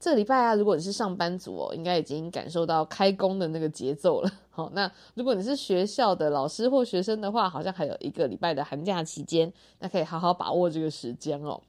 [0.00, 4.30] 这礼拜啊，如果你是上班族哦，应该已经感受到开工的那个节奏了。
[4.50, 11.60] 好，那如果你是学校的老师或学生的话，好像还有一个礼拜的寒假期间，那可以好好把握这个时间哦。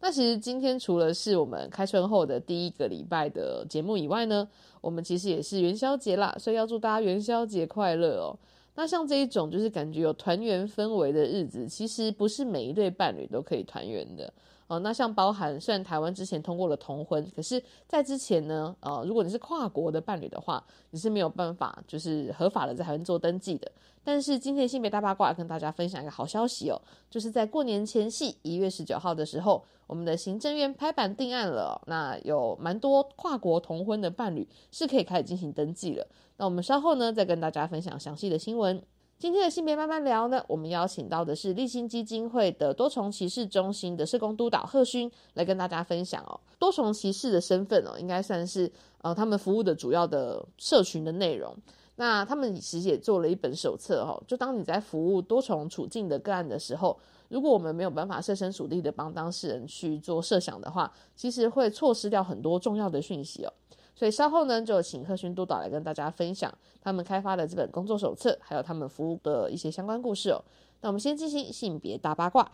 [0.00, 4.48] 那其实今天除了是我们开春后的第一个礼拜的节目以外呢，
[4.80, 8.38] 我们其实也是元宵节啦，所以要祝大家元宵节快乐哦。
[8.76, 14.32] 那像这一种就是感觉有团圆氛围的日子，其实不是每一对伴侣都可以团圆的。
[14.66, 23.70] 哦，那像包含虽然台湾之前通过了同婚，可是，在之前呢，呃，如果你是跨国的伴侣的话，你是没有办法就是合法的在台湾做登记的。
[24.02, 36.06] 但是今天性别大八卦跟大家分享一个好消息哦，就是在过年前夕一月十九号的时候，我们的行政院拍板定案了，那有蛮多跨国同婚的伴侣是可以开始进行登记了。
[36.36, 38.82] 那我们稍后呢再跟大家分享详细的新闻。
[39.16, 46.38] 今天的性别慢慢聊呢，我们邀请到的是立新基金会的多重歧视中心的社工督导贺勋来跟大家分享哦。
[46.58, 48.70] 多重歧视的身份哦，应该算是
[49.00, 51.56] 呃他们服务的主要的社群的内容。
[51.96, 56.98] 那他们其实也做了一本手册哦，就当你在服务多重处境的个案的时候，
[57.28, 63.52] 如果我们没有办法设身处地的帮当事人去做设想的话，其实会错失掉很多重要的讯息哦。
[63.96, 70.44] 所以稍后呢，就请贺勋督导来跟大家分享他们开发的这本工作手册，还有他们服务的一些相关故事哦。
[70.80, 72.48] 那我们先进行性别大八卦。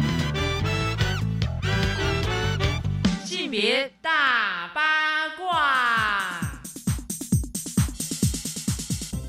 [3.24, 6.38] 性别大八卦。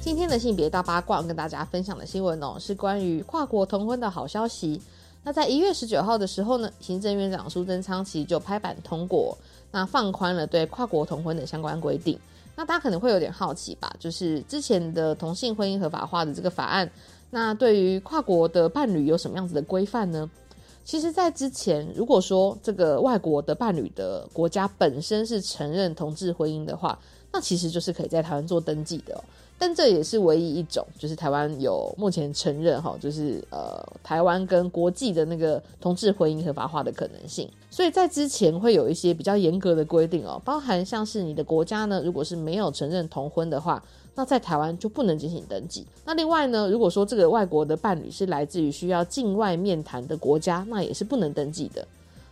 [0.01, 4.81] 今天的性别大八卦跟大家分享的新闻哦，是关于跨国同婚的好消息。
[5.23, 9.37] 那在一月十九号的时候呢，行政院长苏贞昌其实就拍板通过。
[9.71, 12.19] 那放宽了对跨国同婚的相关规定，
[12.55, 13.91] 那大家可能会有点好奇吧？
[13.99, 16.89] 就是之前的同性婚姻合法化的这个法案，
[17.29, 20.29] 那对于跨国的伴侣有什么样子的规范呢？
[20.83, 26.97] 其实，在之前，如果说这个外国的伴侣的国家本身是承认同志婚姻的话，
[27.31, 29.23] 那其实就是可以在台湾做登记的。
[29.61, 37.47] 但这也是唯一一种，就是台湾有目前承认哈，就是呃台湾跟国际的那个同志婚姻合法化的可能性。
[37.69, 43.83] 所以在之前会有一些比较严格的规定哦，包含像是你的国家呢，如果是没有承认同婚的话，
[44.15, 45.85] 那在台湾就不能进行登记。
[46.05, 51.87] 那另外呢，如果说这个外国的伴侣是来自于需要境外面谈的国家，那也是不能登记的。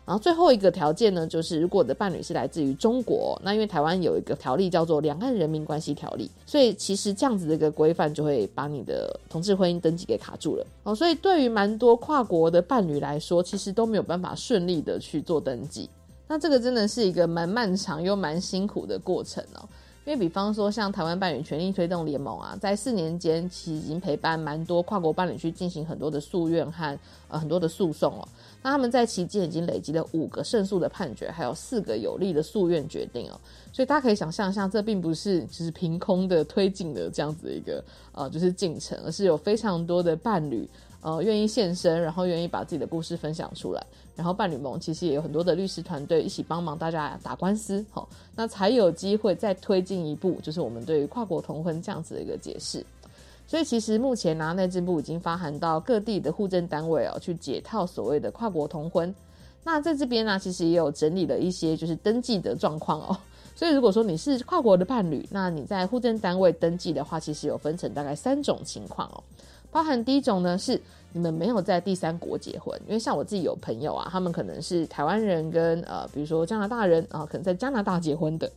[0.09, 10.96] 然后最后一个条件呢，就是如果我的伴侣是来自于中国，那因为台湾有一个条例叫做《两岸人民关系条例》，所以其实这样子的一个规范就会把你的同志婚姻登记给卡住了哦。
[10.96, 15.88] 所以对于蛮多跨国的伴侣来说，其实都没有办法顺利的去做登记。
[16.28, 19.69] 那这个真的是一个蛮漫长又蛮辛苦的过程哦。
[20.09, 26.97] 因为比方说像台湾伴侣权利推动联盟啊，在四年间其实已经陪伴蛮多跨国伴侣去进行很多的诉愿和
[27.28, 28.28] 呃很多的诉讼哦。
[28.64, 33.40] 那他们在期间已经累积了五个胜诉的判决，还有四个有利的诉愿决定哦。
[33.72, 40.68] 所以大家可以想象一下，这并不是就是凭空的推进的这样子一个呃就是进程，而是有非常多的伴侣
[41.02, 52.86] 呃愿意现身，然后愿意把自己的故事分享出来，然后伴侣盟其实也有很多的律师团队一起帮忙大家打官司，好，那才有机会再推进一步，就是我们对于跨国同婚这样子的一个解释。
[53.48, 59.14] 所以其实目前呢，内政部已经发函到各地的户政单位哦，去解套所谓的跨国同婚。
[59.64, 63.18] 那在这边呢，其实也有整理了一些就是登记的状况哦。
[63.56, 69.24] 所以如果说你是跨国的伴侣，那你在户政单位登记的话，其实有分成大概三种情况哦。
[69.72, 70.80] 包含第一种呢，是
[71.13, 78.50] 你们没有在第三国结婚，因为像我自己有朋友啊，他们可能是台湾人跟呃，比如说加拿大人啊，可能在加拿大结婚的。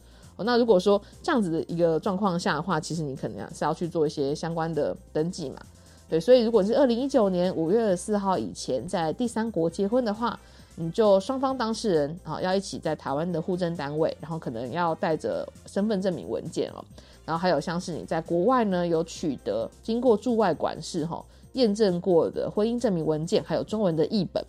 [0.45, 5.61] 那如果说这样子的一个状况下的话，其实你可能是要去做一些相关的登记嘛，
[6.09, 10.37] 对，所以如果是二零一九年五月四号以前在第三国结婚的话，
[10.75, 16.83] 你就双方当事人啊要一起在台湾的户政单位，然后可能要带着身份证明文件哦，
[17.25, 24.45] 然后还有像是你在国外呢有取得经过驻外管事哈验证过的婚姻证明文件，还有中文的译本，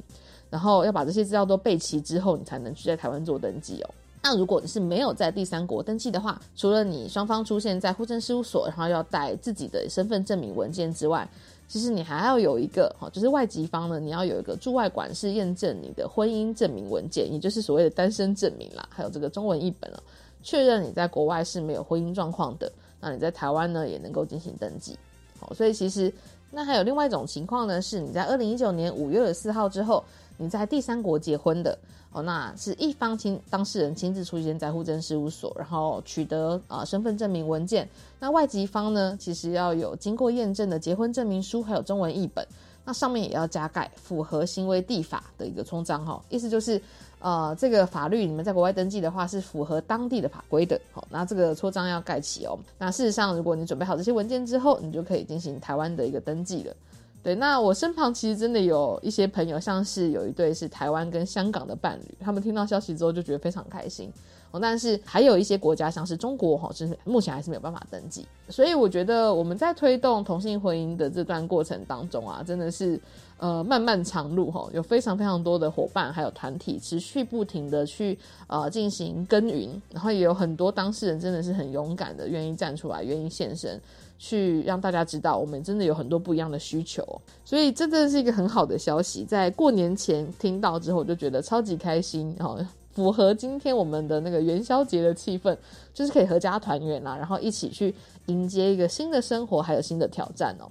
[0.50, 3.90] 然后要把这些资料都备齐之后，你才能去在台湾做登记哦。
[4.25, 11.28] 那如果你是没有在第三国登记的话，除了你双方出现在户政事务所，然后要带自己的身份证明文件之外，
[11.68, 20.02] 其实你还要有一个哈，就是外籍方呢，你要有一个驻外管事验证你的婚姻证明文件，也就是所谓的单身证明啦，还有这个中文译本了，
[20.44, 24.95] 确认你在国外是没有婚姻状况的，那你在台湾呢也能够进行登记。
[25.40, 26.13] 好，所以其实
[26.51, 30.04] 那还有另外一种情况呢，是你在二零一九年五月二十四号之后，
[30.38, 31.75] 你在第三国结婚的。
[32.16, 37.90] 哦，那是一方亲当事人亲自出现在户政事务所，然后取得啊身份证明文件。
[38.19, 42.45] 那外籍方呢，其实要有经过验证的结婚证明书，还有中文译本。
[42.86, 46.80] 那上面也要加盖符合行为地法的一个冲章哈，意思就是，
[47.24, 50.78] 呃，这个法律你们在国外登记的话是符合当地的法规的。
[50.92, 52.60] 好，那这个戳章要盖起哦。
[52.78, 56.75] 那事实上，如果你准备好这些文件之后，你就可以进行台湾的一个登记了。
[57.24, 64.12] 对，那我身旁其实真的有一些朋友，像是有一对是台湾跟香港的伴侣，他们听到消息之后就觉得非常开心
[64.60, 68.26] 但是还有一些国家，像是中国哈，是目前还是没有办法登记。
[68.50, 73.00] 所以我觉得我们在推动同性婚姻的这段过程当中啊，真的是
[73.38, 78.18] 呃漫漫长路哈，有非常非常多的伙伴还有团体持续不停的去
[78.48, 83.80] 呃进行耕耘，然后也有很多当事人真的是很勇敢的，愿意站出来，愿意现身。
[84.20, 87.06] 去让大家知道，我们真的有很多不一样的需求，
[87.44, 89.26] 所以这真的是一个很好的消息。
[89.26, 92.58] 在过年前听到之后，我就觉得超级开心，然后
[92.94, 95.57] 符合今天我们的那个元宵节的气氛，
[95.94, 97.94] 就是可以合家团圆啦，然后一起去
[98.28, 100.69] 迎接一个新的生活，还有新的挑战哦。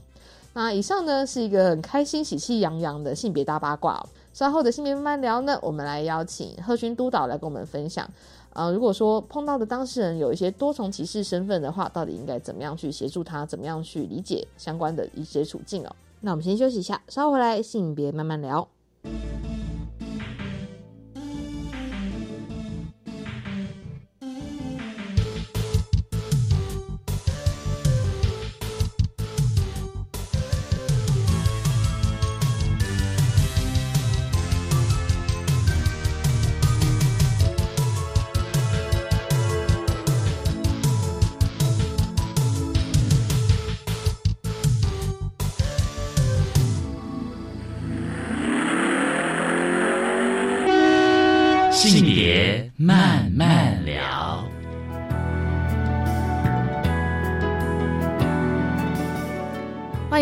[0.55, 4.05] 那以上呢是一个很开心、喜气洋洋的性别大八卦。
[4.35, 8.09] 稍后的性别慢慢聊呢，我们来邀请贺勋督导来跟我们分享。
[8.53, 13.45] 啊，如果说碰到的当事人有一些多重歧视身份的话，到底应该怎么样去协助他？
[13.45, 15.97] 怎么样去理解相关的一些处境哦？
[16.21, 18.69] 那我们先休息一下，稍后回来性别慢慢聊。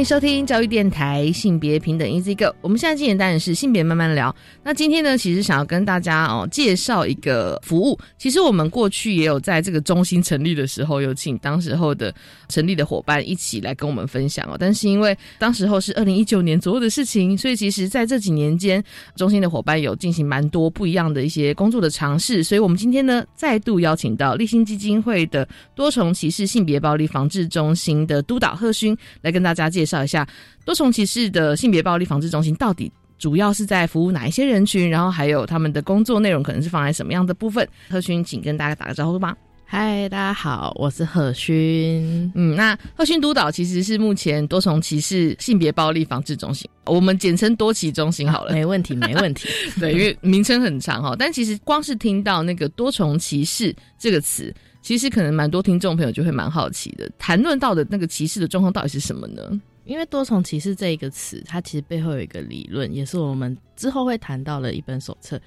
[0.01, 2.57] 迎收听教育电台性别平等 Easy Go。
[2.63, 4.35] 我们现在进行单元是性别慢慢聊。
[4.65, 7.99] 那今天呢，其实想要跟大家哦介绍一个服务。
[8.17, 12.15] 其实我们过去也有在这个中心成立的时候，有请当时候的
[12.49, 14.57] 成立的伙伴一起来跟我们分享哦。
[14.59, 18.83] 但是因为当时候是二零一九年左右的事情，所以其实在这几年间，
[19.17, 22.43] 中心的伙伴有进行蛮多不一样的一些工作的尝试。
[22.43, 29.90] 所以我们今天呢，再度邀请到立新基金会的多重歧视性别暴力防治中心的督导贺勋来跟大家介绍。
[29.91, 30.27] 介绍一下
[30.65, 37.69] 多重歧视的性别暴力防治中心到底主要是在服务哪一些人群，然后还有他们的工作内容可能是放在什么样的部分？
[37.91, 39.37] 贺勋，请跟大家打个招呼吧。
[39.67, 42.33] 嗨，大家好，我是贺勋。
[42.35, 48.53] 嗯，那贺勋督导其实是目前多重歧视性别暴力防治中心，我们简称多歧中心好了。
[48.53, 49.49] 没问题，没问题。
[49.79, 59.43] 对，因为名称很长哈，但其实光是听到那个多重歧视这个词，其实可能蛮多听众朋友就会蛮好奇的，谈论到的那个歧视的状况到底是什么呢？
[59.91, 65.39] 因为多重歧视这一个词，它其实背后有一个理论，也是我们之后会谈到的一本手册。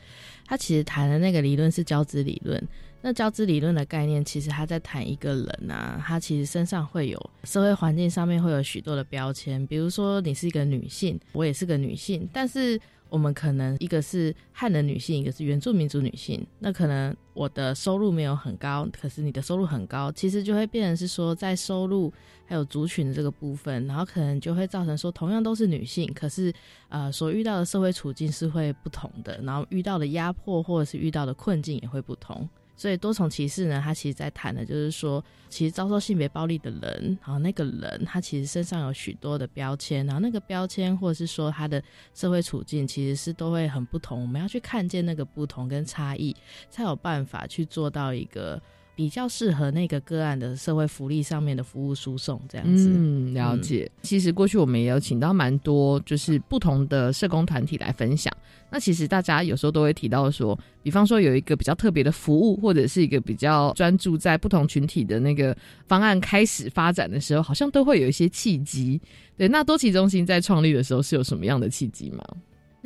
[0.46, 2.62] 它其实谈的那个理论是交织理论。
[3.02, 12.78] 那交织理论的概念，其实它在谈一个人啊，他其实身上会有社会环境上面会有许多的标签，比如说你是一个女性，我也是个女性，但是。
[13.14, 16.44] 我们可能一个是汉人女性，一个是原住民族女性。
[16.58, 22.12] 那可能我的收入没有很高，可是你的收入很高，其实就会变成是说，在收入
[22.48, 26.52] 还有族群的这个部分，然后可能就会造成说，同样都是女性，可是
[26.90, 32.50] 呃，所遇到的社会处境是会不同的，然后遇到的压迫或者是遇到的困境也会不同。
[32.76, 41.82] 所以多重歧视呢，他其实在谈的就是说，其实遭受性别暴力的人，然后那个人他其实身上有许多的标签，然后那个标签或者是说他的
[42.14, 44.22] 社会处境，其实是都会很不同。
[44.22, 46.36] 我们要去看见那个不同跟差异，
[46.70, 48.62] 才有办法去做到一个。
[48.96, 53.90] 比较适合那个个案的社会福利上面的服务输送这样子，嗯，了解。
[54.02, 58.32] 其实过去我们也有请到蛮多，就是不同的社工团体来分享。
[58.70, 65.56] 那其实大家有时候都会提到说，比方说有一个比较特别的服务，或者是一个比较专注在不同群体的那个
[65.88, 69.00] 方案开始发展的时候，好像都会有一些契机。
[69.38, 72.24] 对，那多奇中心在创立的时候是有什么样的契机吗？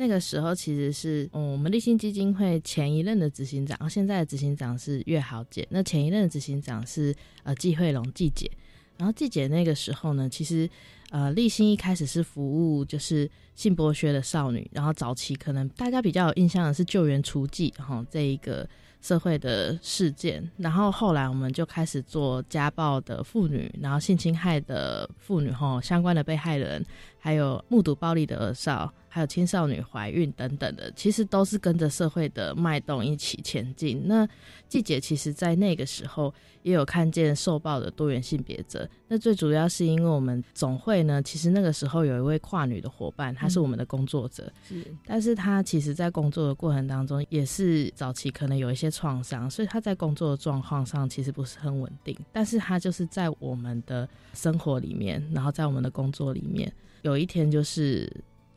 [0.00, 5.66] 那个时候其实是，嗯，我们立新基金会前一任的执行长，现在的执行长是岳豪姐。
[5.70, 7.12] 那前一任的执行长是
[7.42, 8.48] 呃季慧龙季姐。
[8.96, 10.70] 然后季姐那个时候呢，其实
[11.10, 18.68] 呃立新一开始是服务就是性剥削的少女，然后早期可能大家比较有印象的是救援雏妓哈这一个
[19.00, 26.84] 社会的事件，然后后来我们就开始做家暴的妇女，然后性侵害的妇女哈相关的被害人，
[27.28, 28.90] 还有目睹暴力的儿少。
[29.10, 34.02] 还有青少年怀孕等等的，其实都是跟着社会的脉动一起前进。
[34.04, 34.28] 那
[34.68, 36.32] 季姐其实，在那个时候
[36.62, 38.88] 也有看见受暴的多元性别者。
[39.08, 52.16] 那最主要是因为我们总会呢，其实那个时候有一位跨女的伙伴，她是我们的工作者，是，但是她其实在工作的过程当中，也是早期可能有一些创伤，所以她在工作的状况上其实不是很稳定。
[52.30, 56.70] 但是她就是在我们的生活里面，然后在我们的工作里面，
[57.08, 58.10] 有一天就是。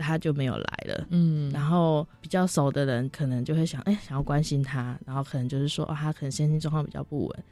[0.03, 7.43] 他就没有来了，嗯，然后比较熟的人可能就会想，哎，想要关心他，然后可能就是说，哦，他可能身心状况比较不稳，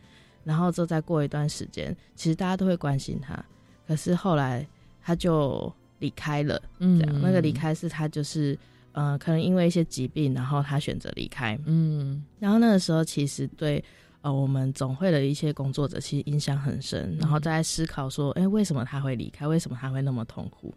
[0.43, 3.45] 然后之后再过一段时间，其实大家都会关心他，
[3.87, 4.65] 可是后来
[4.99, 8.57] 他就离开了，嗯，这样，那个离开是他就是，
[8.93, 13.83] 呃，可能因为一些疾病，然后他选择离开，嗯，然后那个时候其实对，
[14.21, 19.47] 呃，我们总会的一些工作者其实印象很深，然后在思考说，哎，为什么他会离开？
[19.47, 20.73] 为什么他会那么痛苦？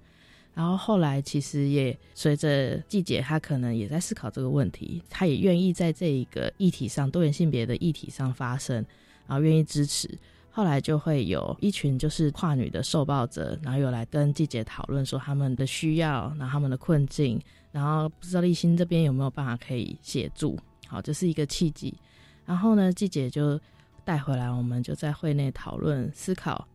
[0.55, 8.77] 然后后来，其实也随着季姐，她可能也在思考这个问题，她也愿意在这一个议题上，多元性别的议题上发声，
[9.27, 10.07] 然后愿意支持。
[10.51, 17.41] 后来就会有一群就是跨女的受暴者，然后有来跟季姐讨论说他们的需要，然后他们的困境，
[17.71, 20.59] 然后不知道立新这边有没有办法可以协助。
[20.87, 21.95] 好，这是一个契机。
[22.45, 23.59] 然后呢，季姐就
[24.05, 26.69] 带回来，我们就在会内讨论思考，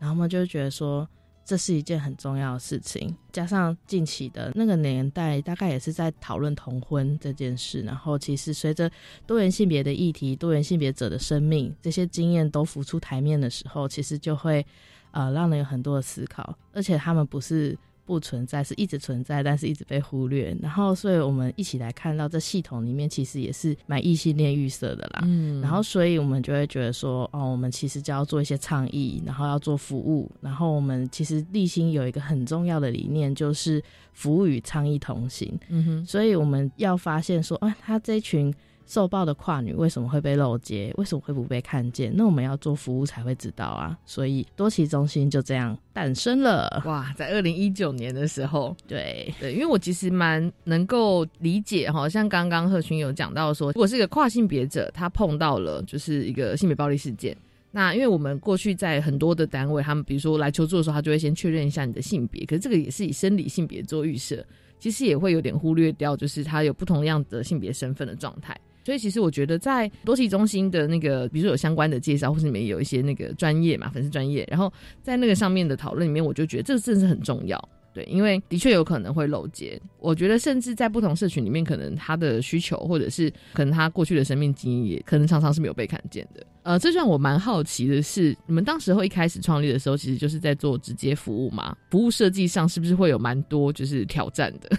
[0.00, 1.08] 然后我们就觉得说。
[1.44, 7.82] 这是一件很重要的事情，加上近期的那个年代，大概也是在讨论同婚这件事。
[7.82, 8.90] 然后，其实随着
[9.26, 14.64] 多元性别的议题、多元性别者的生命这些经验都浮出台面的时候，其实就会
[15.10, 17.76] 呃让人有很多的思考，而且他们不是。
[18.10, 20.52] 不存在是一直存在，但是一直被忽略。
[20.60, 25.20] 然后，所以我们一起来看到这系统里面其实也是蛮异性恋预设的啦。
[25.22, 30.28] 嗯，然后，所以我们就会觉得说，哦，我们其实就要做一些倡议，然后要做服务。
[30.40, 33.80] 然后，我们其实立心有一个很重要的理念，就是
[34.12, 35.56] 服务与倡议同行。
[35.68, 38.52] 嗯哼，所以我们要发现说，啊，他这群。
[38.90, 40.92] 受暴的跨女为什么会被漏接？
[40.96, 42.12] 为什么会不被看见？
[42.12, 43.96] 那我们要做服务才会知道啊！
[44.04, 46.82] 所以多奇中心就这样诞生了。
[46.86, 57.36] 哇，在二零一九年的时候，对对，因为我其实蛮能够理解哈，像刚刚贺群有讲到说，如果是一个跨性别者，他碰到了就是一个性别暴力事件，
[57.70, 64.44] 那因为我们过去在很多的单位，他们比如说来求助的时候，他就会先确认一下你的性别，可是这个也是以生理性别做预设，
[64.80, 68.58] 其实也会有点忽略掉，就是他有不同样的性别身份的状态。
[68.84, 74.72] 所以其实我觉得，在多奇中心的那个，比如说有相关的介绍，或是里面有一些那个专业嘛，粉丝专业，然后
[75.02, 79.80] 在那个上面的讨论里面，我就觉得这个真的是很重要，对，因为的确有可能会漏接。
[79.98, 86.44] 我觉得甚至在不同社群里面，可能他的需求，或者是可能他过去的生命经验，也可能常常是没有被看见的。
[86.62, 91.76] 呃，这让我蛮好奇的是，你们当时候一开始创立的时候，其实就是在做直接服务嘛？
[91.90, 94.70] 服务设计上是不是会有蛮多就是挑战的？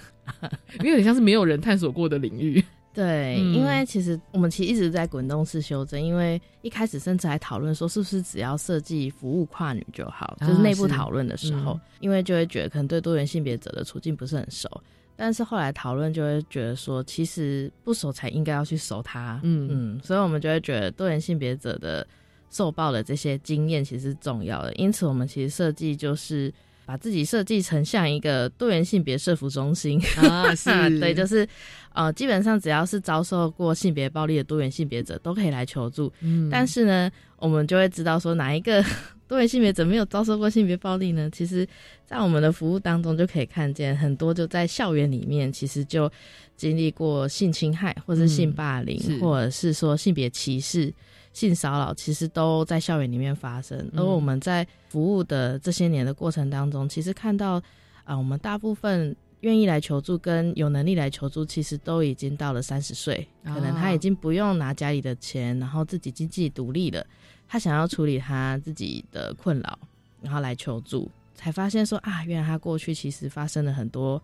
[0.83, 2.63] 因为很像是没有人探索过的领域。
[2.93, 14.69] 对，因为其实我们其实一直在滚动式修正，因为一开始甚至还讨论说，是不是只要设计服务跨女就好，就是内部讨论的时候，因为就会觉得可能对多元性别者的处境不是很熟，
[15.15, 19.69] 但是后来讨论就会觉得说，其实不熟才应该要去熟它，嗯。
[19.71, 22.05] 嗯，所以我们就会觉得多元性别者的
[22.49, 26.53] 受报的这些经验其实是重要的，因此我们其实设计就是
[26.91, 30.69] 把自己设计成像一个多元性别社服中心啊， 是
[30.99, 31.47] 对，就是。
[31.93, 36.09] 呃，基本上只要是遭受过性别暴力的多元性别者都可以来求助。
[36.21, 38.81] 嗯，但是呢，我们就会知道说哪一个
[39.27, 41.29] 多元性别者没有遭受过性别暴力呢？
[41.31, 41.67] 其实，
[42.05, 46.09] 在我们的服务当中就可以看见很多就在校园里面，其实就
[46.55, 50.93] 经历过性侵害，或是性霸凌，或者是说性别歧视、
[51.33, 53.89] 性骚扰，其实都在校园里面发生。
[53.95, 57.61] 而我们在服务的这些年的过程当中，其实看到
[58.03, 59.15] 啊，我们大部分。
[59.41, 67.03] 愿意来求助跟有能力来求助，其实都已经到了三十岁，可能他已经不用拿家里的钱，然后自己经济独立了。
[67.47, 69.79] 他想要处理他自己的困扰，
[70.21, 74.21] 然后来求助，才发现说啊，原来他过去其实发生了很多，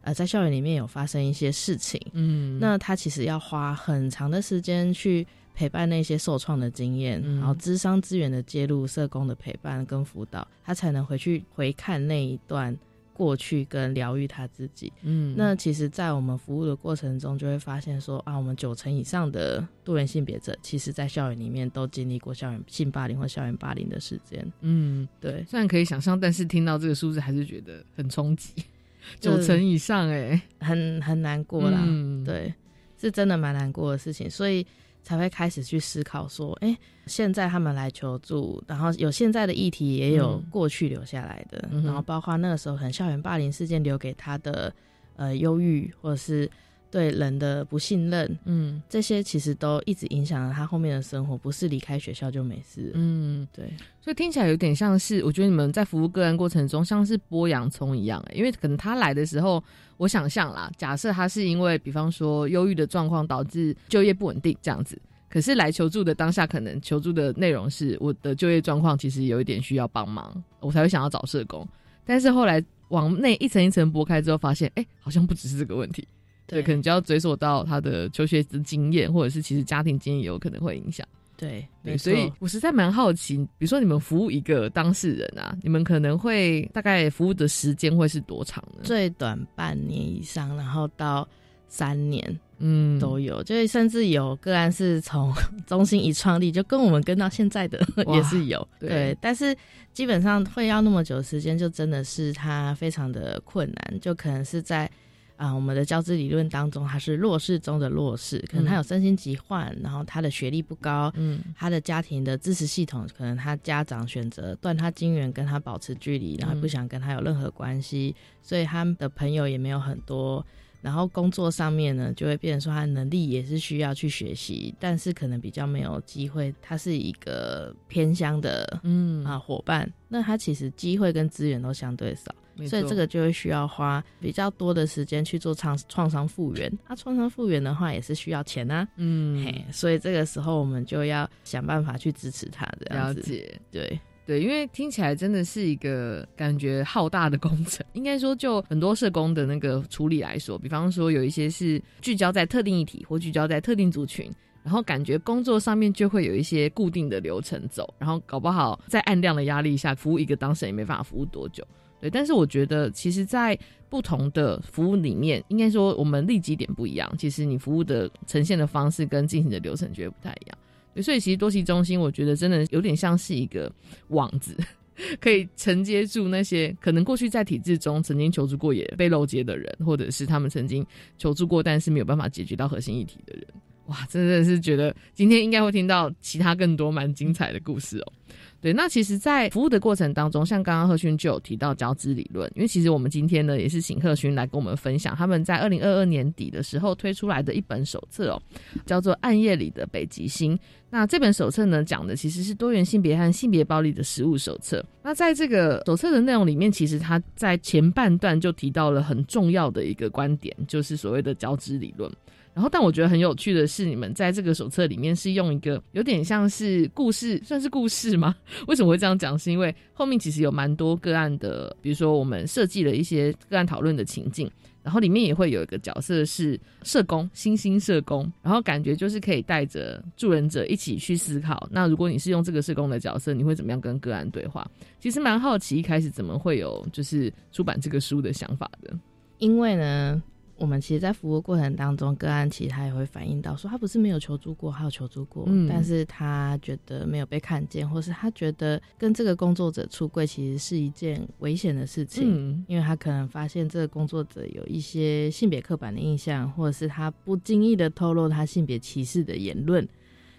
[0.00, 2.00] 呃，在校园里面有发生一些事情。
[2.14, 5.24] 嗯，那他其实要花很长的时间去
[5.56, 12.76] 陪伴那些受创的经验，然后智商资源的介入、社工的陪伴跟辅导，他才能回去回看那一段。
[13.16, 14.92] 过去跟疗愈他自己。
[15.00, 24.46] 嗯，那其实，在我们服务的过程中，就会发现说啊，我们九成以上的多元性别者，其实在校园里面都经历过校园性霸凌或校园霸凌的事件。
[24.60, 28.52] 嗯，对，虽然可以想象，但是听到这个数字还是觉得很冲击，
[29.18, 31.82] 九成以上哎、很很难过啦。
[31.86, 32.52] 嗯，对，
[33.00, 34.66] 是真的蛮难过的事情，所以
[35.06, 40.44] 才会开始去思考说，哎、现在他们来求助，然后有现在的议题，也有嗯。
[40.50, 44.74] 过去留下来的，嗯然后包括那个时候可能校园霸凌事件留给他的
[45.14, 46.50] 呃忧郁，或者是
[46.96, 52.90] 对人的不信任，嗯这些其实都一直影响了他后面的生活，不是离开学校就没事。
[52.94, 53.66] 嗯，对，
[54.00, 59.62] 所以听起来有点像是，我觉得你们在服务个案过程中像是剥洋葱一样、欸，因为可能他来的时候，
[59.98, 64.98] 我想象啦，假设他是因为比方说忧郁的状况导致就业不稳定这样子，
[65.28, 71.68] 可是来求助的当下，可能求助的内容是我的就业状况其实有一点需要帮忙，我才会想要找社工，
[72.06, 76.08] 但是后来往内一层一层剥开之后，发现哎、好像不只是这个问题。
[76.46, 81.06] 对，可能就要追溯到他的求学的经验，或者是其实家庭经验也有可能会影响。
[81.36, 88.80] 对，对，所以我实在蛮好奇，比如说你们服务一个当事人啊，你们可能会大概服务的时间会是多长呢？
[88.84, 91.28] 最短半年以上，然后到
[91.68, 92.38] 三年。
[92.58, 95.30] 嗯都有，就是甚至有个案是从
[95.66, 99.54] 中心一创立就跟我们跟到现在的 也是有，对对，但是
[99.92, 104.90] 基本上会要那么久的时间，就真的是他非常的困难，就可能是在
[105.36, 120.44] 啊、我们的教资理论当中，他是弱势中的弱势，可能他有身心疾患，然后他的学历不高，嗯他的家庭的支持系统，可能他家长选择断他金源，跟他保持距离，然后不想跟他有任何关系，所以他的朋友也没有很多。
[120.82, 126.54] 然后工作上面呢，就会变成说他能力也是需要去学习，但是可能比较没有机会。
[126.62, 132.32] 他是一个偏乡的嗯啊伙伴，那他其实机会跟资源都相对少，
[132.68, 136.72] 所以这个就会需要花比较多的时间去做创创伤复原。
[136.88, 138.86] 那、创伤复原的话，也是需要钱啊。
[138.96, 143.20] 嗯嘿，所以这个时候我们就要想办法去支持他，这样子。
[143.20, 143.60] 了解。
[143.70, 147.84] 对，对，因为听起来真的是一个感觉浩大的工程。
[147.92, 154.30] 应该说，就很多社工的那个处理来说，比方说有一些是聚焦在特定议题或聚焦在特定族群，
[154.66, 161.64] 然后感觉工作上面就会有一些固定的流程走，然后搞不好在暗量的压力下，服务一个当事人也没办法服务多久。
[162.00, 163.56] 对，但是我觉得，其实，在
[163.88, 170.58] 不同的服务里面，应该说我们立基点不一样，其实你服务的呈现的方式跟进行的流程绝对不太一样。
[171.00, 173.72] 所以其实多期中心，我觉得真的有点像是一个
[174.08, 174.56] 网子，
[175.22, 180.84] 可以承接住那些可能过去在体制中曾经求助过也被漏接的人，或者是他们曾经
[181.16, 183.46] 求助过但是没有办法解决到核心议题的人。
[183.86, 188.12] 哇，真的是觉得今天应该会听到其他更多蛮精彩的故事哦。
[188.60, 198.42] 对，那其实，在服务的过程当中，像刚刚贺勋就有提到交织理论，因为其实我们今天呢也是请贺勋来跟我们分享他们在二零二二年底的时候推出来的一本手册哦，
[198.84, 200.56] 叫做《暗夜里的北极星》。
[200.90, 204.84] 那这本手册呢，讲的其实是多元性别和性别暴力的实务手册。
[205.02, 212.10] 那在这个手册的内容里面，其实他在前半段就提到了很重要的一个观点，就是所谓的交织理论。
[212.56, 218.34] 然后，但我觉得很有趣的是，你们在这个手册里面是用一个有点像是故事，算是故事吗？
[218.66, 219.38] 为什么会这样讲？
[219.38, 224.50] 是因为后面其实有蛮多个案的，比如说我们设计了一些个案讨论的情境，
[224.82, 231.68] 然后里面也会有一个角色是社工，新兴社工，然后感觉就是可以带着助人者一起去思考。
[231.70, 234.66] 那如果你是用这个社工的角色，你会怎么样跟个案对话？
[234.98, 238.98] 其实蛮好奇，一开始怎么会有就是出版这个书的想法的？
[239.40, 240.22] 因为呢，
[240.58, 252.24] 我们其实，在服务过程当中，个案其实他也会反映到说，他不是没有求助过，他有求助过，嗯但是他觉得没有被看见，或是他觉得跟这个工作者出柜其实是一件危险的事情。
[252.26, 259.86] 嗯因为他可能发现这个工作者有一些性别刻板的印象，或者是他不经意的透露他性别歧视的言论，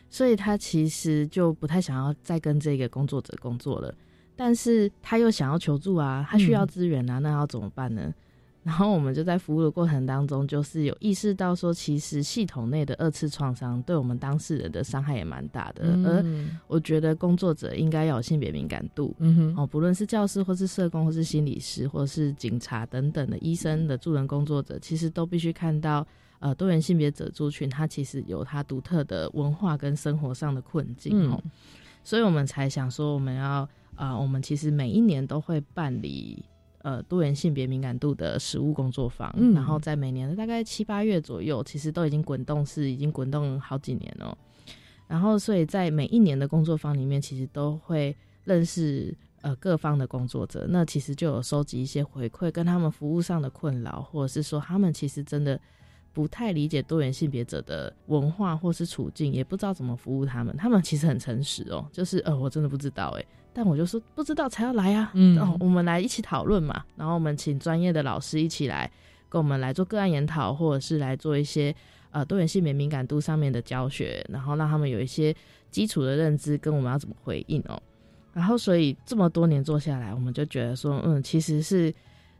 [0.09, 3.93] 所以他其实就不太想要再跟这个工作者工作了。
[4.35, 8.13] 但是他又想要求助啊，他需要嗯资源啊，那要怎么办呢？
[8.67, 15.85] 然后我们就在服务的过程当中，就是有意识到说，其实系统内的二次创伤对我们当事人的伤害也蛮大的。
[16.03, 26.05] 而嗯我觉得工作者应该要有性别敏感度，嗯哼哦，不论是教师或是社工或是心理师或是警察等等的医生的助人工作者，其实都必须看到，
[26.39, 31.41] 呃，多元性别者族群它其实有它独特的文化跟生活上的困境嗯哦，
[32.03, 33.61] 所以我们才想说，我们要
[33.95, 36.43] 啊、呃我们其实每一年都会办理。
[36.87, 44.37] 呃，多元性别敏感度的实务工作坊，嗯然后在每年的大概七八月左右，其实都已经滚动是已经滚动好几年了。
[45.05, 55.59] 然后，所以在每一年的工作坊里面，其实都会认识呃各方的工作者，那其实就有收集一些回馈，跟他们服务上的困扰，或者是说他们其实真的
[56.13, 60.55] 不太理解多元性别者的文化或是处境，也不知道怎么服务他们。
[60.55, 68.87] 他们其实很诚实哦，就是呃我真的不知道诶，但我就说不知道才要来啊，嗯哦，我们来一起讨论嘛，然后我们请专业的老师一起来
[69.27, 71.75] 跟我们来做个案研讨，或者是来做一些
[72.11, 75.35] 呃多元性别敏感度上面的教学，然后让他们有一些
[75.71, 77.81] 基础的认知，跟我们要怎么回应哦。
[78.31, 81.91] 然后，所以这么多年做下来，我们就觉得说，嗯，其实是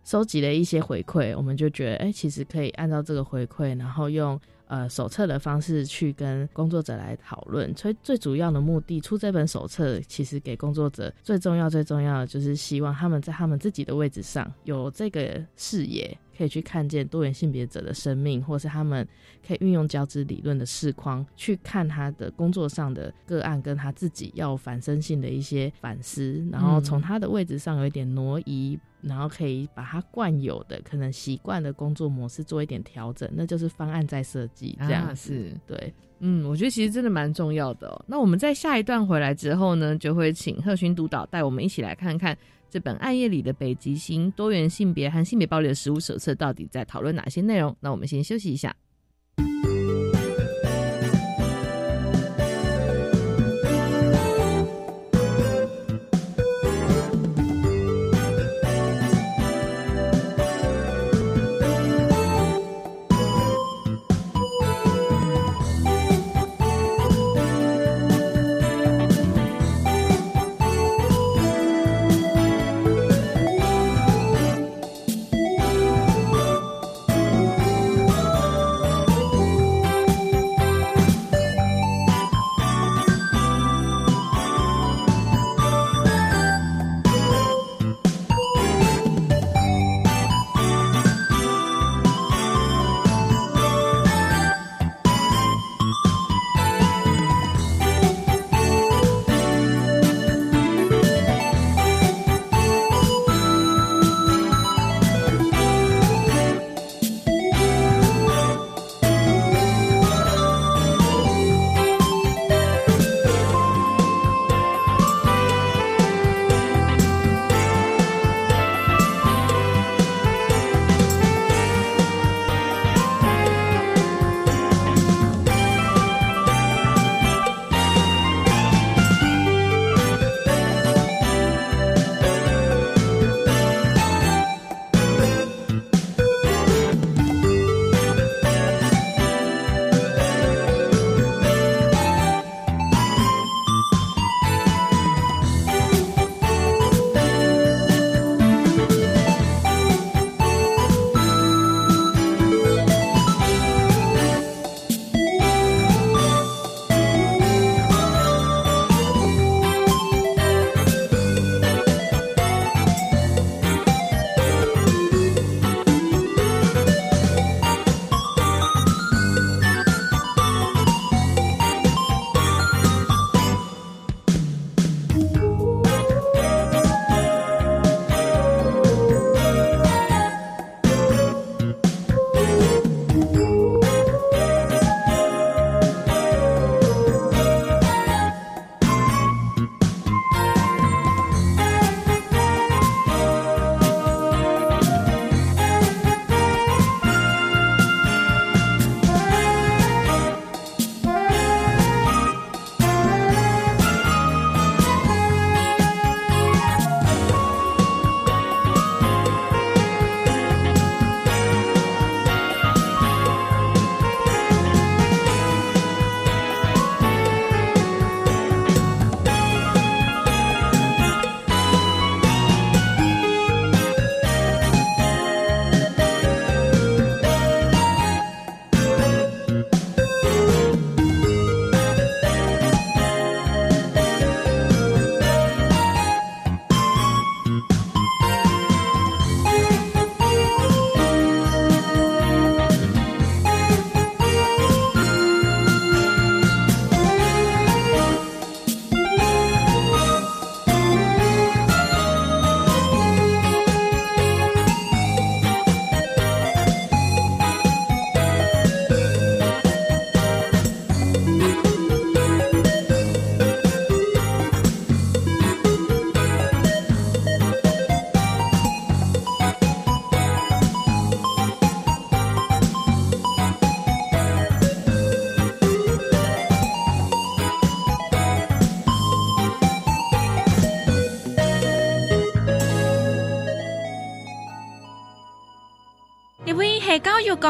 [0.04, 7.76] 收集了一些回馈，我们就觉得，哎，其实可以按照这个回馈，然后用呃手册的方式去跟工作者来讨论。
[7.76, 19.08] 所以最主要的目的，出这本手册，其实给工作者最重要、最重要的就是希望他们在他们自己的位置上有这个视野，可以去看见多元性别者的生命，或是他们
[19.46, 35.16] 可以运用交织理论的视框去看他的工作上的个案，跟他自己要反身性的一些反思，然后从他的位置上有一点挪移，然后可以把他惯有的可能习惯的工作模式做一点调整，那就是方案再设计这样。
[35.16, 38.06] 是对，嗯，我觉得其实真的蛮重要的、哦。
[38.08, 42.38] 那我们在下一段回来之后呢，就会请贺勋督导带我们一起来看看
[42.70, 47.76] 这本《暗夜里的北极星：多元性别和性别暴力的实务手册》到底在讨论哪些内容。
[47.80, 48.76] 那我们先休息一下。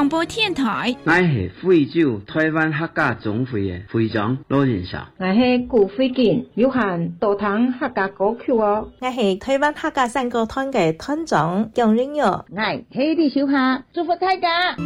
[0.08, 0.96] 广播电台。
[1.04, 5.06] 我是惠州台湾客家总会的会长罗仁祥。
[5.18, 8.90] 我是古飞健有限道堂客家歌曲哦。
[9.02, 12.22] 我是台湾客家山歌团嘅团长姜仁玉。
[12.22, 12.46] 我
[12.94, 14.78] 是地小下，祝福大家。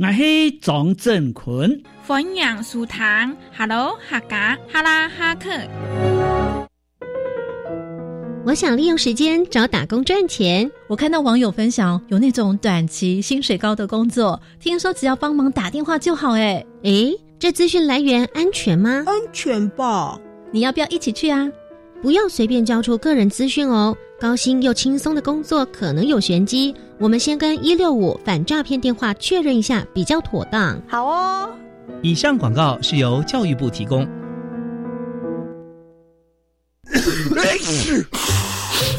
[0.00, 2.98] 我是张振坤，欢迎收听
[3.56, 5.48] Hello 客家哈拉哈克。
[8.44, 10.68] 我想利用时间找打工赚钱。
[10.88, 16.32] 我看到网友分享有那种短期薪水高的工作，听说只要帮忙打电话就好。
[16.32, 19.04] 哎哎，这资讯来源安全吗？
[19.06, 20.18] 安全吧。
[20.50, 21.48] 你要不要一起去啊？
[22.02, 23.96] 不要随便交出个人资讯哦。
[24.20, 30.80] 高薪又轻松的工作可能有玄机，我们先跟一六五反诈骗电话确认一下，比较妥当。
[30.88, 31.48] 好哦。
[32.02, 34.04] 以上广告是由教育部提供。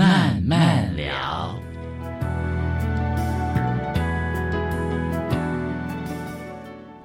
[0.00, 1.54] 慢慢聊。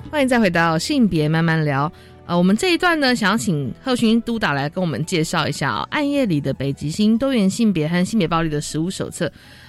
[0.10, 1.92] 欢迎再回到性别慢慢聊。
[2.26, 9.28] 呃，我们这一段呢，想要请贺勋督导来跟我们介绍一下，《暗夜里的北极星：多元性别和性别暴力的实务手册》。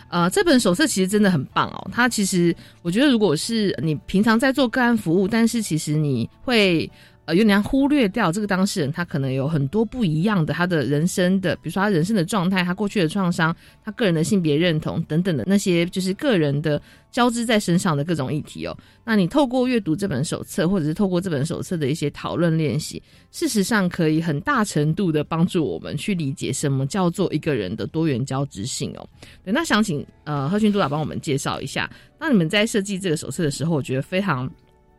[0.08, 1.90] 呃，这本手册其实真的很棒哦。
[1.90, 6.88] 它其实，我觉得如果是你平常在做个案服务，但是其实你会。
[7.26, 18.76] 呃，有点忽略掉这个当事人，他可能有很多不一样的他的人生的，比如说他人生的状态，他过去的创伤，他个人的性别认同等等的那些，就是个人的交织在身上的各种议题哦。
[19.04, 29.08] 那你透过阅读这本手册，或者是透过这本手册的一些讨论练习，事实上可以很大程度的帮助我们去理解什么叫做一个人的多元交织性哦。
[29.44, 34.48] 对，那想请呃贺勋督导帮我们介绍一下，那你们在设计这个手册的时候，我觉得非常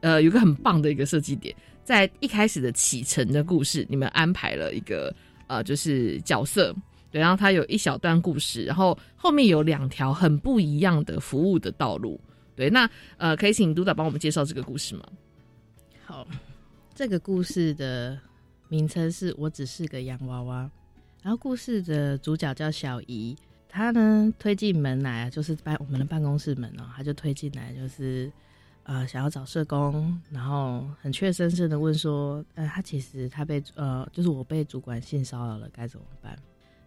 [0.02, 1.56] 呃有个很棒的一个设计点。
[1.88, 5.16] 在一开始的启程的故事，你们安排了一个
[5.48, 6.76] 呃，就是角色，
[7.10, 12.20] 对，然后他有一小段故事，然后后面有两条很不一样的服务的道路，
[12.58, 15.04] 对，那呃，可以请督导帮我们介绍这个故事吗？
[16.04, 16.28] 好，
[16.94, 18.20] 这个故事的
[18.68, 20.70] 名称是我只是个洋娃娃，
[21.24, 23.34] 然后故事的主角叫小姨，
[23.70, 28.30] 她呢推进门来就是办我们的办公室门哦，她就推进来就是。
[28.88, 36.34] 呃，想要找社工，然后很怯生生的问说：“呃，他其实他被呃，就是我被主管性骚扰了，该怎么办？”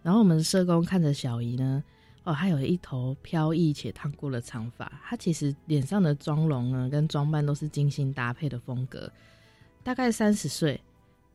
[0.01, 1.83] 然后我们的社工看着小姨呢，
[2.23, 9.07] 哦，她有一头飘逸且烫过的长发，她其实脸上的妆容呢跟装扮都是精心搭配的风格，
[9.83, 10.81] 大概三十岁。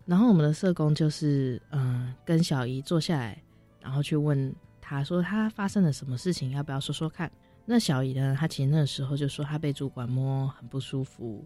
[0.05, 3.41] 然后我们的社工就是嗯，跟小姨坐下来，
[3.81, 6.51] 然后去问她说：“她发生了什么事情？
[6.51, 7.31] 要不要说说看？”
[7.69, 8.35] 那小姨呢？
[8.39, 11.45] 她其实那时候就说她被主管摸很不舒服，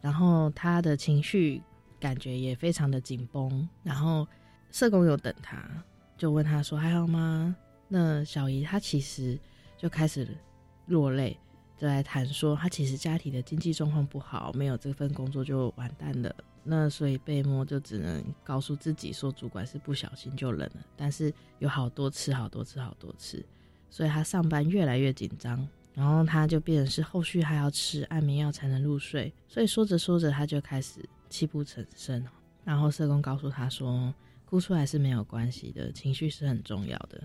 [0.00, 1.60] 然后她的情绪
[1.98, 3.68] 感觉也非常的紧绷。
[3.82, 4.26] 然后
[4.70, 5.68] 社工有等她，
[6.16, 7.54] 就问她说还好吗？
[7.88, 9.36] 那小姨她其实
[9.76, 10.28] 就开始
[10.86, 11.36] 落泪，
[11.76, 16.32] 就来谈说她其实家庭的经济状况不好，没有这份工作就完蛋了。
[16.62, 23.44] 那所以被摸就只能告诉自己说主管是不小心就冷了，但是有好多次、好多次、好多次。
[23.90, 29.32] 所以他上班越来越紧张，然后他就变成是后续还要吃安眠药才能入睡。
[29.48, 32.24] 所以说着说着，他就开始泣不成声。
[32.64, 34.12] 然后社工告诉他说
[34.44, 37.22] ：“哭出来是没有关系的，情绪是很重要的。”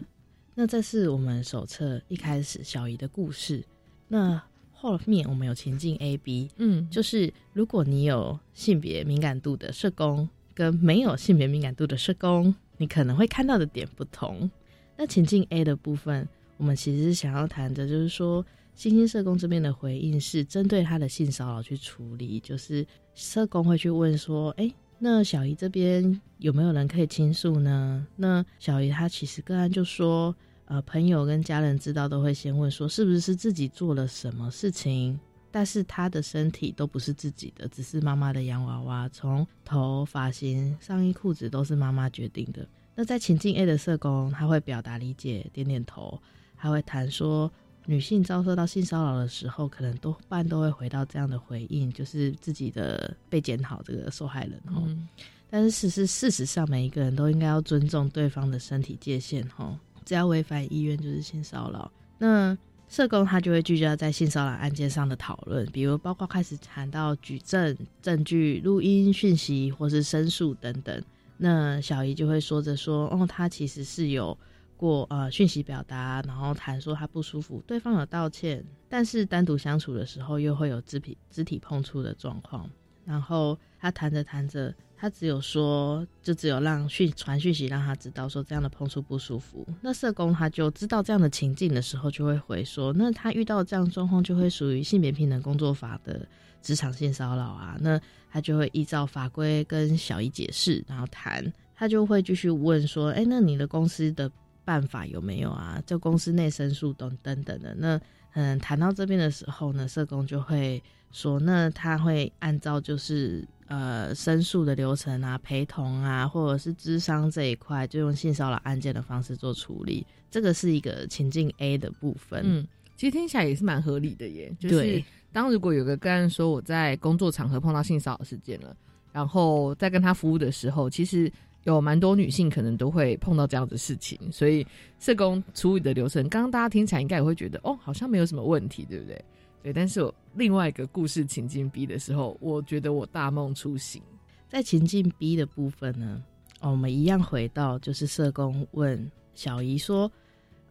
[0.53, 3.63] 那这是我们手册一开始小姨的故事。
[4.07, 12.53] 那后面我们有情境 A、B，嗯，就是如果你有性别敏感度的社工，跟没有性别敏感度的社工。
[12.77, 14.49] 你可能会看到的点不同。
[14.97, 16.27] 那情境 A 的部分，
[16.61, 18.45] 我们其实想要谈的，就是说，
[18.75, 28.05] 星星社工这边的回应是针对他的性骚扰去处理，就是社工会去问说，哎，那小姨这边有没有人可以倾诉呢？
[28.15, 35.19] 那小姨她其实个案就说，呃，朋友跟家人知道都会先问说，是不是是自己做了什么事情？
[35.49, 42.67] 但是他的身体都不是自己的，只是妈妈的洋娃娃，从头发型、上衣、裤子都是妈妈决定的。
[42.93, 46.21] 那在情境 A 的社工，他会表达理解，点点头，
[46.61, 47.51] 还会谈说，
[47.87, 55.07] 女性遭受到性骚扰的时候，可能多半都会回到这样的回应，就是自己的被检讨这个受害人嗯。
[55.49, 61.91] 但是事实事实上，每一个人都应该要尊重对方的身体界限哈，只要违反意愿就是性骚扰。
[62.19, 62.55] 那
[62.87, 71.01] 社工他就会聚焦在性骚扰案件上的讨论，比如包括开始谈到举证、证据、录音、讯息或是申诉等等。
[71.37, 74.37] 那小姨就会说着说：“哦，他其实是有
[74.81, 82.67] 过呃讯息表达，然后谈说他不舒服，对方有道歉，但是单独相处的时候又会有肢体肢体碰触的状况。
[83.05, 89.67] 然后他谈着谈着。”他只有说，就只有让讯传讯息让他知道说这样的碰触不舒服。
[89.81, 96.23] 那社工他就知道这样的情境的时候，就会回说，那他遇到这样状况就会属于性别平等工作法的
[96.61, 97.75] 职场性骚扰啊。
[97.81, 101.51] 那他就会依照法规跟小姨解释，然后谈。
[101.73, 104.31] 他就会继续问说，哎，那你的公司的
[104.71, 105.81] 办法有没有啊？
[105.85, 107.75] 就公司内申诉等等等的。
[107.75, 107.99] 那
[108.33, 110.81] 嗯，谈到这边的时候呢，社工就会
[111.11, 113.45] 说，那他会按照就是。
[113.71, 120.05] 呃，申诉的流程啊，陪同啊，或者是智商这一块，就用性骚扰案件的方式做处理。
[120.29, 122.41] 这个是一个情境 A 的部分。
[122.43, 124.53] 嗯，其实听起来也是蛮合理的耶。
[124.59, 128.75] 就是当如果有个个案说我在工作场合碰到性骚扰事件了，
[129.13, 131.31] 然后在跟他服务的时候，其实
[131.63, 134.65] 有蛮多女性可能都会碰到这样的事情，所以
[134.99, 139.25] 社工处理的流程，刚刚大家听起来应该也会觉得，哦，好像没有什么问题，对不对？
[139.63, 144.01] 对，但是我另外一个故事情境 B 的时候，我觉得我大梦初醒。
[144.49, 146.23] 在情境 B 的部分呢，
[146.61, 150.11] 我们一样回到，就是社工问小姨说：“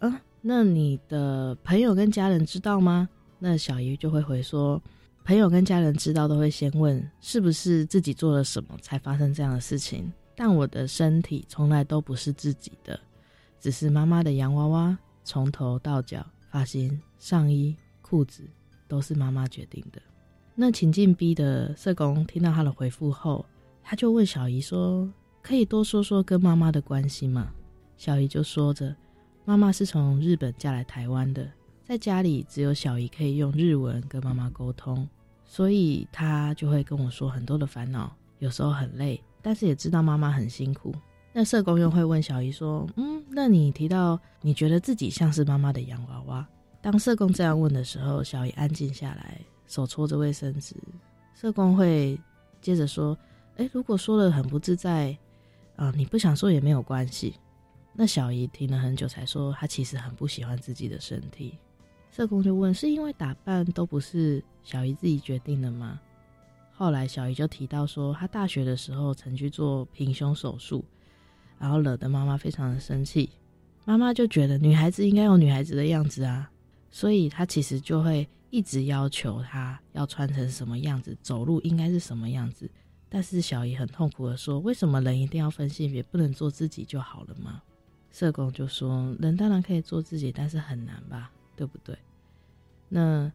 [0.01, 4.83] 嗯，那你的朋友跟家人知道吗？”那小姨就会回说
[5.25, 10.13] ：“朋友跟家人知道，都会先问是不是自己做了什么才发生这样的事情。
[10.41, 12.99] 但我的身体从来都不是自己的，
[13.61, 18.49] 只是妈妈的洋娃娃，从头到脚，发型、上衣、裤子。”
[18.89, 20.01] 都是妈妈决定的。
[20.55, 23.45] 那情境 B 的社工听到他的回复后，
[23.85, 25.09] 他就问小姨说
[25.43, 27.53] ：“可以多说说跟妈妈的关系吗？”
[27.97, 28.97] 小姨就说着
[29.45, 31.49] ：“妈妈是从日本嫁来台湾的，
[31.85, 35.07] 在家里只有小姨可以用日文跟妈妈沟通，
[35.45, 40.95] 所以她就会跟我说很多的烦恼，有时候很累，但是也知道妈妈很辛苦。”
[41.33, 46.47] 那社工又会问小姨说：“嗯，那你提到你觉得自己像是妈妈的洋娃娃？”
[46.83, 50.75] 当社工这样问的时候，小姨安静下来，手搓着卫生纸。
[51.35, 52.19] 社工会
[52.61, 53.17] 接着说
[53.59, 55.17] ：“哎，如果说的很不自在，
[55.77, 57.35] 啊，你不想说也没有关系。”
[57.95, 61.57] 那小姨停了很久，才说：“她其实很不喜欢自己的身体。”
[62.11, 66.01] 社工就问：“是因为打扮都不是小姨自己决定的吗？”
[66.81, 70.83] 后来小姨就提到说：“她大学的时候曾去做平胸手术，
[71.59, 73.29] 然后惹得妈妈非常的生气。
[73.85, 76.51] 妈妈就觉得女孩子应该有女孩子的样子啊。”
[76.91, 82.67] 所以她其实就会一直要求她要穿成什么样子，走路应该是什么样子。
[83.11, 87.61] 但是小姨很痛苦的说：“为什么人一定要分性别，不能做自己就好了吗？”
[88.11, 91.95] 社工就说：“人当然可以做自己，但是很难吧，对不对？”
[92.89, 93.31] 那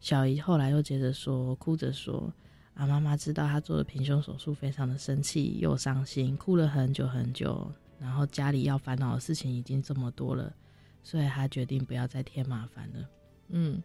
[0.00, 2.32] 小姨后来又接着说，哭着说
[2.78, 7.70] ：“啊，妈妈知道她做了平胸手术，非常的生气又伤心，哭了很久很久。
[8.00, 10.54] 然后家里要烦恼的事情已经这么多了。”
[11.02, 13.08] 所以他决定不要再添麻烦了。
[13.48, 13.82] 嗯，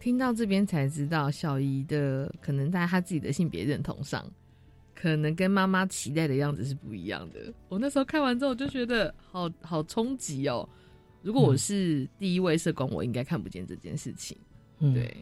[0.00, 4.24] 听到这边才知道，小姨的可能在她自己的性别认同上，
[4.94, 7.52] 可能跟妈妈期待的样子是不一样的。
[7.68, 10.66] 我那时候看完之后就觉得好好冲击哦。
[11.20, 14.34] 如果我是第一位社工，我应该看不见这件事情。
[14.78, 15.14] 对，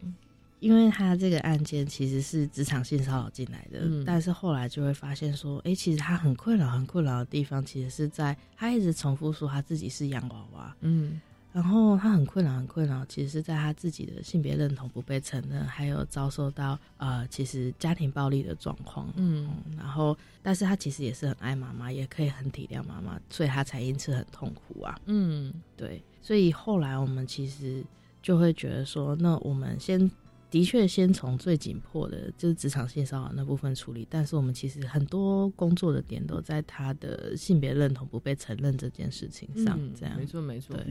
[0.61, 10.73] 因为他这个案件其实是职场性骚扰进来的，但是后来就会发现说，哎，其实他很困扰、很困扰的地方，其实是在他一直重复说他自己是洋娃娃。
[10.81, 11.19] 嗯。
[11.53, 19.11] 然后他很困扰，很困扰，其实是在他自己的性别认同不被承认，还有遭受到呃，其实家庭暴力的状况。
[19.17, 24.97] 嗯，然后，但是他其实也是很爱妈妈，也可以很体谅妈妈，所以他才因此很痛苦啊。
[25.07, 27.83] 嗯，对，所以后来我们其实
[28.21, 30.09] 就会觉得说，那我们先
[30.51, 34.05] 的确先从最紧迫的，就是职场性骚扰那部分处理。
[34.09, 39.79] 但是我们其实很多工作的点都在他的性别认同不被承认这件事情上。
[39.97, 40.75] 这样没错没错。
[40.75, 40.83] 对，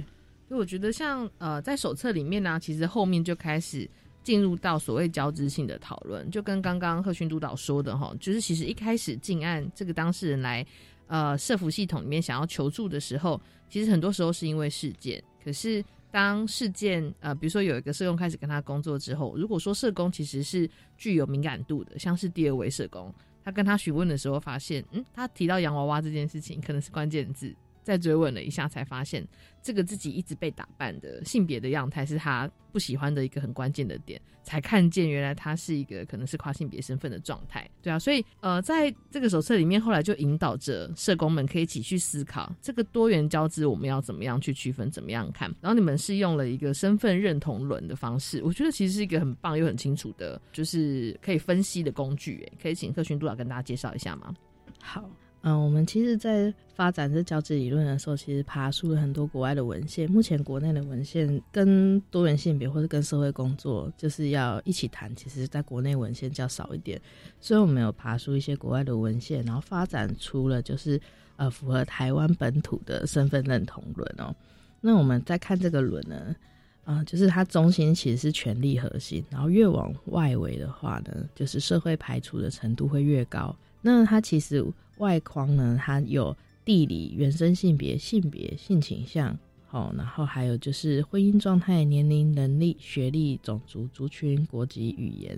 [0.49, 3.87] 所以我觉得像呃，在手册里面呢，其实后面就开始
[4.25, 10.67] 进入到所谓交织性的讨论，就跟刚刚贺勋督导说的哈，就是其实一开始进案这个当事人来
[11.07, 13.39] 呃社服系统里面想要求助的时候，
[13.69, 15.85] 其实很多时候是因为事件，可是。
[16.11, 27.55] 当事件呃，比如说有一个社工开始跟他工作之后，如果说社工其实是具有敏感度的，像是第二位社工，他跟他询问的时候发现，嗯，他提到洋娃娃这件事情可能是关键字。
[27.91, 29.27] 再追问了一下，才发现
[29.61, 37.69] 这个自己一直被打扮的性别的样态是他不喜欢的一个很关键的点，才看见原来他是一个可能是跨性别身份的状态。
[37.83, 45.53] 对啊，所以呃，在这个手册里面，后来就引导着社工们可以一起去思考这个多元交织，我们要怎么样去区分，怎么样看。
[45.61, 52.47] 然后你们是用了一个身份认同论的方式，我觉得其实是一个很棒又很清楚的，就是可以分析的工具。
[52.47, 54.33] 哎，可以请特训督导跟大家介绍一下吗？
[54.81, 55.11] 好。
[55.43, 60.07] 嗯，我们其实，在发展这交织理论的时候，其实爬出了很多国外的文献。
[60.11, 67.01] 目前国内的文献跟多元性别或者跟社会工作就是要一起谈，其实在国内文献较少一点。
[67.41, 71.01] 所以我们有爬出一些国外的文献，然后发展出了就是
[71.37, 74.37] 呃符合台湾本土的身份认同论哦。
[74.83, 76.37] 那我们再看这个论呢，
[76.85, 83.57] 啊，就是它中心其实是权力核心，然后越往外围的话呢，就是社会排除的程度会越高。
[83.81, 84.63] 那它其实。
[85.01, 89.37] 外框呢，它有地理、原生性别、性别、性倾向，
[89.67, 95.37] 好，然后还有就是婚姻状态、年龄、能力、学历、种族、族群、国籍、语言，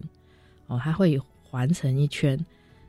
[0.67, 2.39] 哦，它会环成一圈，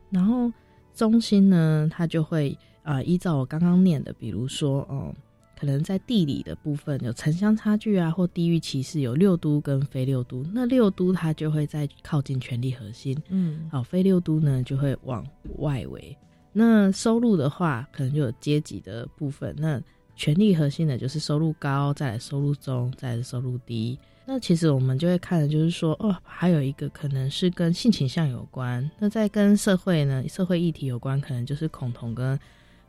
[0.09, 0.51] 然后
[0.93, 5.13] 中心呢，它就会啊，依照我刚刚念的，比如说，哦，
[5.57, 15.25] 可能在地理的部分有城乡差距啊，或地域歧视，有六都跟非六都，那六都它就会在靠近权力核心，嗯，好，非六都呢就会往
[15.59, 16.17] 外围。
[16.53, 19.53] 那收入的话，可能就有阶级的部分。
[19.57, 19.81] 那
[20.15, 23.97] 权力核心的就是收入高，再来收入中，再来收入低。
[24.25, 28.89] 那其实我们就会看的就是说，哦，还有一个可能是跟性倾向有关。
[28.99, 32.39] 那在跟社会呢，社会议题有关，可能就是恐同跟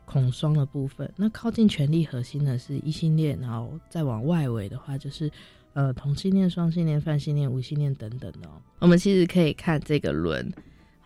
[0.05, 1.11] 恐双的部分。
[1.17, 5.29] 那靠近权力核心的是异性恋，然后再往外围的话，就是
[5.73, 8.47] 呃同性恋、双性恋、泛性恋、无性恋等等的。
[8.79, 10.49] 我们其实可以看这个轮。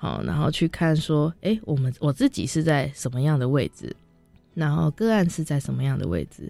[0.02, 3.94] 好，然后去看说，哎，我们我自己是在什么样的位置，
[4.54, 6.50] 然后个案是在什么样的位置？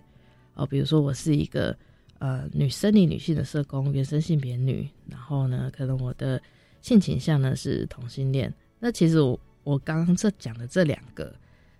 [0.53, 1.75] 哦，比如说我是一个
[2.19, 6.39] 呃女生理女性的社工，原生性别女，然后呢，可能我的
[6.83, 8.53] 性倾向呢是同性恋。
[8.77, 11.33] 那其实我我刚刚这讲的这两个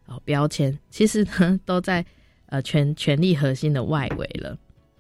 [0.08, 2.04] 哦标签，其实呢都在
[2.48, 4.58] 呃权权力核心的外围了。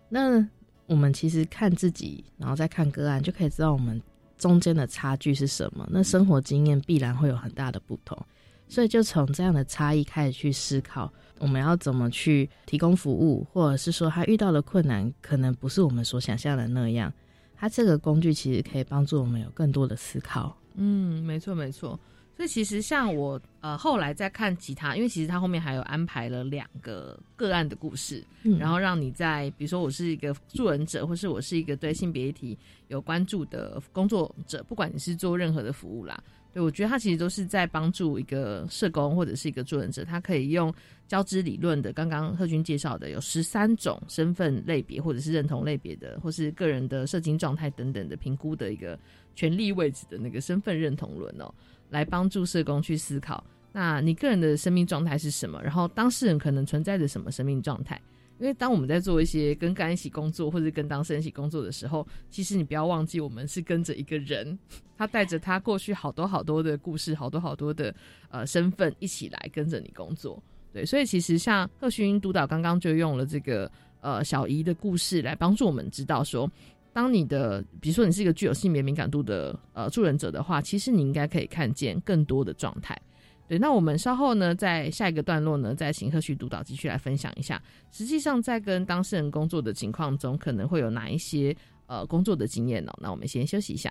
[0.07, 0.47] 那
[0.86, 3.99] 我们其实看自己，然后再看个案，就可以知道我们。
[4.40, 5.88] 中间的差距是什么？
[5.92, 8.18] 那生活经验必然会有很大的不同，
[8.68, 17.14] 所以就从这样的差异开始去思考，我们要怎么去提供服务，或者是说他遇到的困难可能不是我们所想象的那样。
[17.56, 20.58] 它这个工具其实可以帮助我们有更多的思考。
[20.76, 22.00] 嗯，没错，没错。
[22.40, 28.24] 所以其实像我呃后来在看其他，因为其实他后面还有安排了两个个案的故事，
[28.58, 36.18] 然后让你在比如说我是一个助人者，或是我是一个对性别议题有关注的工作者，不管你是做任何的服务啦，
[36.54, 40.74] 对我觉得他其实都是在帮助一个社工或者是一个助人者，他可以用
[41.10, 48.98] 交织理论的刚刚贺军介绍的有十三种身份类别或者是认同类别的，或是个人的社经状态等等的评估的一个
[49.36, 51.54] 权利位置的那个身份认同论哦。
[51.90, 55.62] 来帮助社工去思考，那你个人的生命状态是什么？
[55.62, 58.00] 然后当事人可能存在着什么生命状态？
[58.40, 64.58] 因为当我们在做一些跟干一起工作或者跟当事人一起工作的时候，其实你不要忘记，我们是跟着一个人，
[64.98, 67.94] 他带着他过去好多好多的故事，好多好多的
[68.30, 70.42] 呃身份一起来跟着你工作。
[70.72, 73.70] 对，所以其实像贺勋督导刚刚就用了这个
[74.00, 76.50] 呃小姨的故事来帮助我们知道说。
[77.00, 82.93] 当你的，比如说你是一个具有性别敏感度的呃助人者的话，其实你应该可以看见更多的状态。
[83.47, 91.56] 对，那我们稍后呢，在下一个段落呢，再请贺旭督导继续来分享一下，实际上在跟当事人工作的情况中，可能会有哪一些
[91.88, 92.91] 呃工作的经验呢？
[93.02, 93.89] 那我们先休息一下。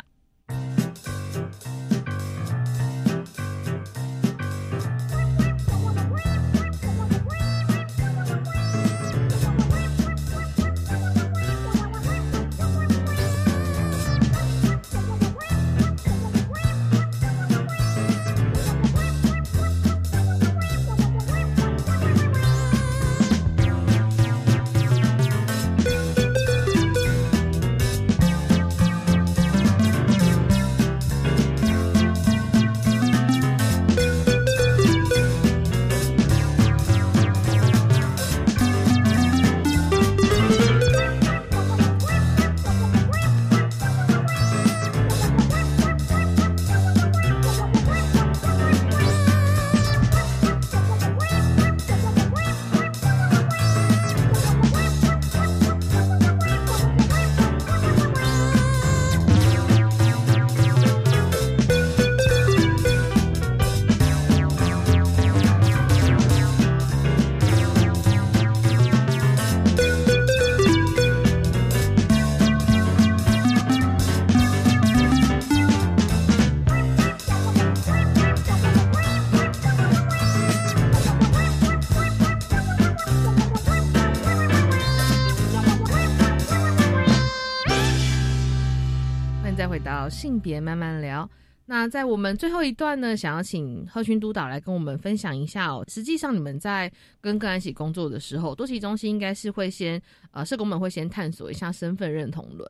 [90.29, 91.29] 性别慢慢聊。
[91.65, 95.83] 那在我们最后一段呢，想要请贺勋督导来跟我们分享一下哦。
[95.89, 100.01] 实际上，你们在跟个案一起工作的时候，多奇中心应该是会先
[100.33, 102.69] 呃，社工们会先探索一下身份认同轮，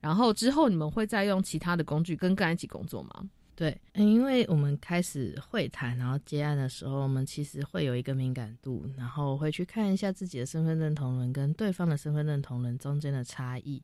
[0.00, 3.28] 然后之后你们会再用其他的工具跟个案一起工作吗？
[3.56, 13.82] 对，因为我们开始会谈，然后接案的时候，我们其实会有一个敏感度，然后会去看一下自己的身份认同轮跟对方的身份认同轮中间的差异。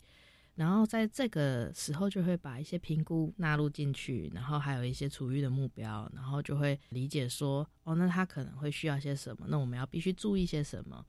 [0.56, 11.06] 然后在这个时候就会把一些评估纳入进去，然后还有一些处遇的目标，然后就会理解说，哦，那他可能会需要些什么，那我们要必须注意些什么。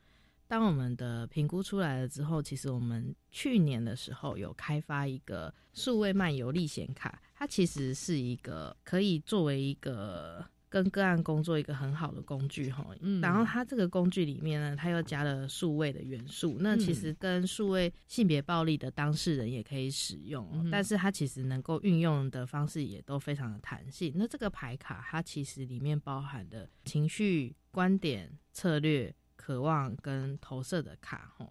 [0.47, 10.45] 当我们的评估出来了之后，其实我们去年的时候有开发一个数位漫游历险卡，它其实是一个可以作为一个。
[10.69, 24.11] 跟个案工作一个很好的工具哈，嗯然后它这个工具里面呢，它又加了数位的元素，那其实跟数位性别暴力的当事人也可以使用，但是它其实能够运用的方式也都非常的弹性。
[24.15, 31.47] 那这个牌卡它其实里面包含的情绪、观点、策略、渴望跟投射的卡哈，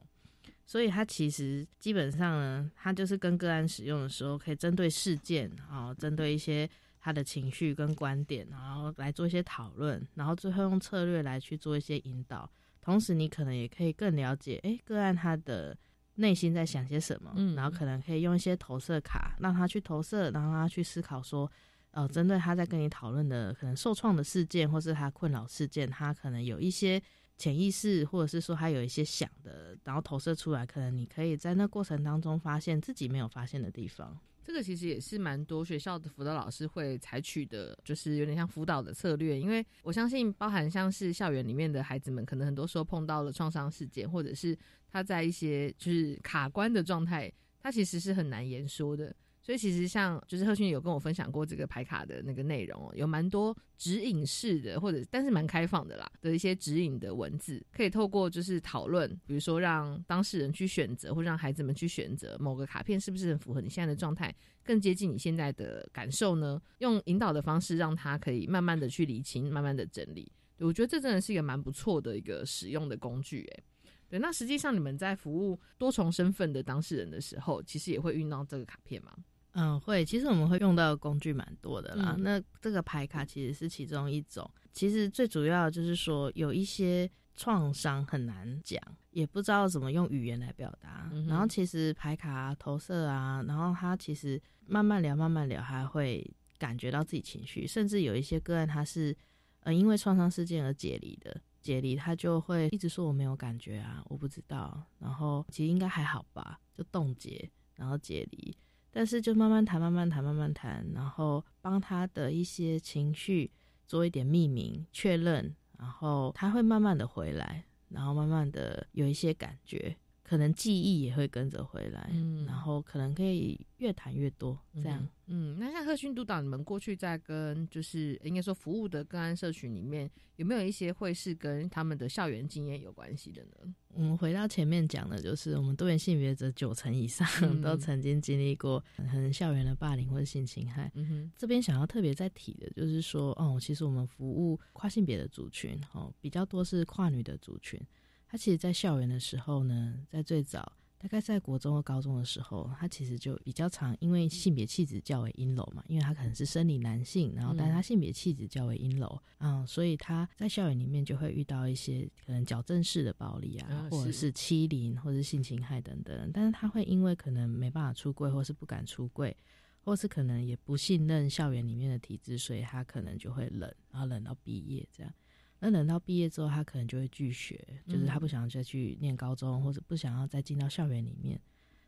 [0.67, 6.69] 所以它其实基本上呢，它就是跟个案使用的时候，可以针对事件啊，针对一些。
[7.07, 12.51] 他的情绪跟观点，然后来做一些讨论，然后最后用策略来去做一些引导。
[12.81, 15.79] 同时，你可能也可以更了解，哎，个案他的
[16.17, 17.33] 内心在想些什么。
[17.37, 21.49] 嗯，然后可能可以用一些投射卡，让他去投射，让他去思考说，
[21.93, 27.01] 呃，针对他在跟你讨论的可能受创的事件，或是他困扰事件，他可能有一些
[27.37, 34.19] 潜意识，或者是说他有一些想的，然后投射出来，可能你可以在那过程当中发现自己没有发现的地方。
[34.47, 39.37] 这个其实也是蛮多学校的辅导老师会采取的，就是有点像辅导的策略。
[39.37, 44.57] 因为我相信，包含像是校园里面的孩子们，可能很多时候碰到了创伤事件，或者是
[44.89, 49.13] 他在一些就是卡关的状态，他其实是很难言说的。
[49.47, 64.35] 所以其实像就是贺勋有跟我分享过这个牌卡的那个内容，有蛮多指引式的，或者但是蛮开放的啦的一些指引的文字，可以透过就是讨论，比如说让当事人去选择，或让孩子们去选择某个卡片是不是很符合你现在的状态，
[64.65, 66.61] 更接近你现在的感受呢？
[66.79, 70.29] 用引导的方式让他可以慢慢的去理清，慢慢的整理。
[70.59, 73.65] 我觉得这真的是一个蛮不错的一个使用的工具，诶。
[74.09, 79.17] 对，那实际上你们在服务多重身份的当事人的时候，其实也会运用到这个卡片吗？
[79.59, 82.15] 嗯，会，其实我们会用到的工具蛮多的啦。
[82.19, 84.49] 那这个牌卡其实是其中一种。
[84.71, 88.79] 其实最主要就是说，有一些创伤很难讲，
[89.13, 91.11] 也不知道怎么用语言来表达。
[91.27, 96.23] 然后其实牌卡投射啊，然后他其实慢慢聊，慢慢聊，还会
[96.59, 97.67] 感觉到自己情绪。
[97.67, 99.17] 甚至有一些个案，他是
[99.61, 104.83] 呃因为创伤事件而解离的，解离他就会一直说我没有感觉啊，我不知道。
[104.99, 108.55] 然后其实应该还好吧，就冻结，然后解离。
[108.97, 113.51] 但是就慢慢谈，慢慢谈，慢慢谈，然后帮他的一些情绪
[113.87, 119.95] 做一点命名、确认，然后他会慢慢的回来，然后慢慢的有一些感觉。
[120.27, 133.73] 可能记忆也会跟着回来，嗯，然后可能可以越谈越多，这样，嗯，那像贺勋督导，你们过去在跟就是应该说服务的个案社群里面，有没有一些会是跟他们的校园经验有关系的呢？
[133.95, 140.91] 我们回到前面讲的，就是我们多元性别者九成以上都曾经经历过很校园的霸凌或者性侵害。
[140.97, 147.81] 嗯哼，这边想要特别再提的，就是说，哦，其实我们服务跨性别的族群，哦，比较多是跨女的族群。
[148.29, 166.31] 他其实，在校园的时候呢，在最早，大概在国中和高中的时候，他其实就比较常，因为性别气质较为阴柔嘛，因为他可能是生理男性，然后但他性别气质较为阴柔啊，所以他在校园里面就会遇到一些可能矫正式的暴力啊，或者是欺凌，或者是性侵害等等。
[166.35, 169.35] 但是他会因为可能没办法出柜，或是不敢出柜，
[169.83, 175.13] 或是可能也不信任校园里面的体制，所以他可能就会冷，然后冷到毕业这样。
[175.59, 181.41] 那等到毕业之后，他可能就会拒学，就是他不想再去念高中，或者不想要再进到校园里面。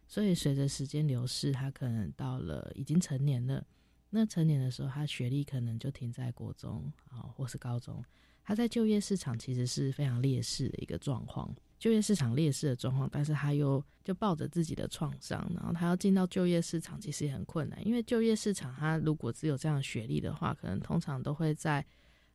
[0.06, 3.62] 所以随着时间流逝，他可能到了已经成年了。
[4.08, 8.02] 那成年的时候，他学历可能就停在国中啊，或是高中。
[8.42, 21.84] 他在就业市场其实是非常劣势的一个状况，就业市场劣势的状况，但是他又就抱着自己的创伤，然后他要进到就业市场，其实也很困难，因为就业市场他如果只有这样学历的话，可能通常都会在。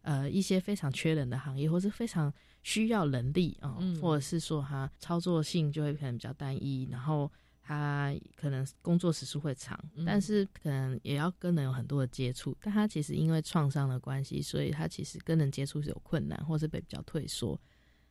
[0.03, 2.31] 呃，一些非常缺人的行业，或是非常
[2.61, 7.31] 需要人力啊，或者是说他操作性就会可能比较单一，然后
[7.61, 17.57] 他可能工作时数会长，但是可能也要跟人有很多的接触，但他其实因为创伤的关系，所以他其实跟人接触是有困难，或是被比较退缩，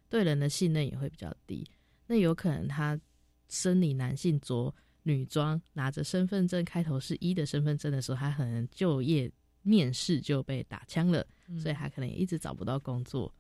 [0.09, 1.63] 对人的信任也会比较低。
[2.07, 2.99] 那有可能他
[3.51, 9.31] 生理男性着女装，拿着身份证开头是一的身份证的时候，他可能就业
[9.61, 11.27] 面试就被打枪了，
[11.59, 13.33] 所以他可能也一直找不到工作。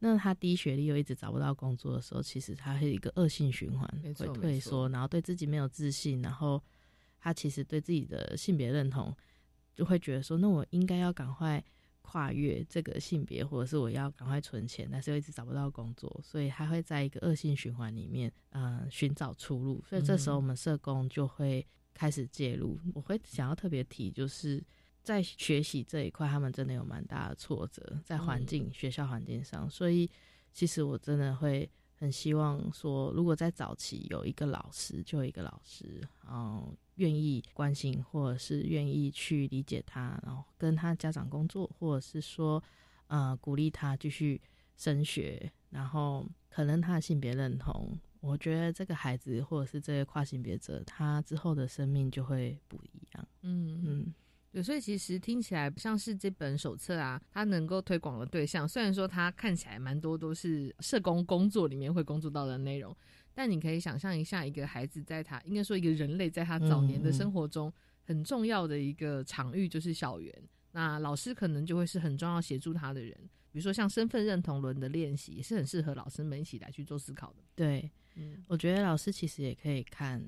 [0.00, 6.62] 那他低学历又一直找不到工作的时候，其实他是一个恶性循环，会退缩，然后对自己没有自信，然后
[7.18, 9.12] 他其实对自己的性别认同
[9.74, 11.60] 就会觉得说，那我应该要赶快
[12.00, 19.82] 跨越这个性别，或者是我要赶快存钱，但是又一直找不到工作，所以他会在一个恶性循环里面，嗯，寻找出路。
[19.88, 22.78] 所以这时候我们社工就会开始介入。
[22.94, 24.64] 我会想要特别提，就是。
[25.02, 30.10] 在学习这一块，他们真的有蛮大的挫折，在环境、学校环境上，所以
[30.52, 42.62] 其实我真的会很希望说，如果在早期有一个老师，就有一个老师，嗯，愿意关心，或者是愿意去理解他，然后跟他家长工作，或者是说，
[43.06, 44.40] 呃，鼓励他继续
[44.76, 53.28] 升学，然后可能他的性别认同，我觉得这个孩子或者是这些跨性别者，他之后的生命就会不一样。
[53.40, 54.14] 嗯嗯。
[54.58, 62.92] 对，所以其实听起来像是这本手册啊，它能够推广的对象，虽然说它看起来蛮多都是社工工作里面会工作到的内容，
[63.32, 70.34] 但你可以想象一下，一个孩子在他应该说一个人类在他早年的生活中很重要的一个场域就是校园，
[70.72, 73.16] 那老师可能就会是很重要协助他的人，
[73.52, 77.44] 比如说像身份认同轮的练习，也是很适合老师们一起来去做思考的。
[77.54, 80.20] 对，嗯，我觉得老师其实也可以看。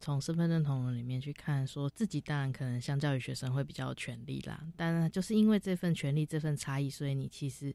[0.00, 7.74] 从身份认同里面去看，说自己当然可能相较于学生会比较有权利啦，但就是因为这份权利、这份差异，所以你其实